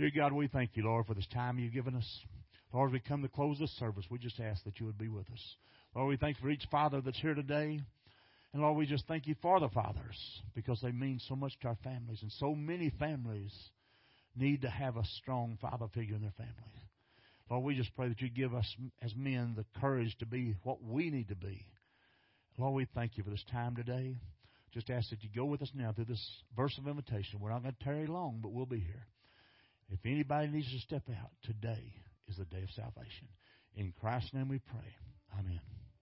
Dear 0.00 0.10
God, 0.16 0.32
we 0.32 0.48
thank 0.48 0.78
you, 0.78 0.84
Lord, 0.84 1.04
for 1.04 1.12
this 1.12 1.26
time 1.26 1.58
you've 1.58 1.74
given 1.74 1.94
us. 1.94 2.20
Lord, 2.72 2.88
as 2.88 2.92
we 2.94 3.00
come 3.00 3.20
to 3.20 3.28
close 3.28 3.58
this 3.58 3.76
service, 3.78 4.06
we 4.08 4.16
just 4.16 4.40
ask 4.40 4.64
that 4.64 4.80
you 4.80 4.86
would 4.86 4.96
be 4.96 5.08
with 5.08 5.30
us. 5.30 5.56
Lord, 5.94 6.08
we 6.08 6.16
thank 6.16 6.38
you 6.38 6.42
for 6.42 6.48
each 6.48 6.64
father 6.70 7.02
that's 7.02 7.20
here 7.20 7.34
today. 7.34 7.82
And 8.54 8.62
Lord, 8.62 8.78
we 8.78 8.86
just 8.86 9.06
thank 9.06 9.26
you 9.26 9.34
for 9.42 9.60
the 9.60 9.68
fathers 9.68 10.16
because 10.54 10.80
they 10.80 10.90
mean 10.90 11.20
so 11.28 11.36
much 11.36 11.52
to 11.60 11.68
our 11.68 11.76
families. 11.84 12.20
And 12.22 12.32
so 12.32 12.54
many 12.54 12.88
families 12.98 13.52
need 14.34 14.62
to 14.62 14.70
have 14.70 14.96
a 14.96 15.04
strong 15.18 15.58
father 15.60 15.84
figure 15.92 16.16
in 16.16 16.22
their 16.22 16.32
family. 16.38 16.54
Lord, 17.50 17.64
we 17.64 17.74
just 17.74 17.94
pray 17.94 18.08
that 18.08 18.22
you 18.22 18.30
give 18.30 18.54
us 18.54 18.74
as 19.02 19.14
men 19.14 19.52
the 19.54 19.66
courage 19.82 20.16
to 20.20 20.24
be 20.24 20.54
what 20.62 20.82
we 20.82 21.10
need 21.10 21.28
to 21.28 21.36
be. 21.36 21.66
Lord, 22.56 22.72
we 22.72 22.86
thank 22.94 23.18
you 23.18 23.24
for 23.24 23.28
this 23.28 23.44
time 23.52 23.76
today 23.76 24.16
just 24.72 24.88
ask 24.88 25.10
that 25.10 25.22
you 25.24 25.28
go 25.34 25.44
with 25.44 25.62
us 25.62 25.72
now 25.74 25.92
through 25.92 26.04
this 26.04 26.24
verse 26.56 26.78
of 26.78 26.86
invitation. 26.86 27.40
We're 27.40 27.50
not 27.50 27.62
going 27.62 27.74
to 27.76 27.84
tarry 27.84 28.06
long, 28.06 28.38
but 28.40 28.52
we'll 28.52 28.66
be 28.66 28.78
here. 28.78 29.04
If 29.90 30.00
anybody 30.04 30.48
needs 30.48 30.72
to 30.72 30.78
step 30.78 31.02
out, 31.10 31.30
today 31.42 31.92
is 32.28 32.36
the 32.36 32.44
day 32.44 32.62
of 32.62 32.70
salvation. 32.70 33.28
In 33.74 33.92
Christ's 34.00 34.32
name 34.34 34.48
we 34.48 34.58
pray. 34.58 34.94
Amen. 35.38 35.60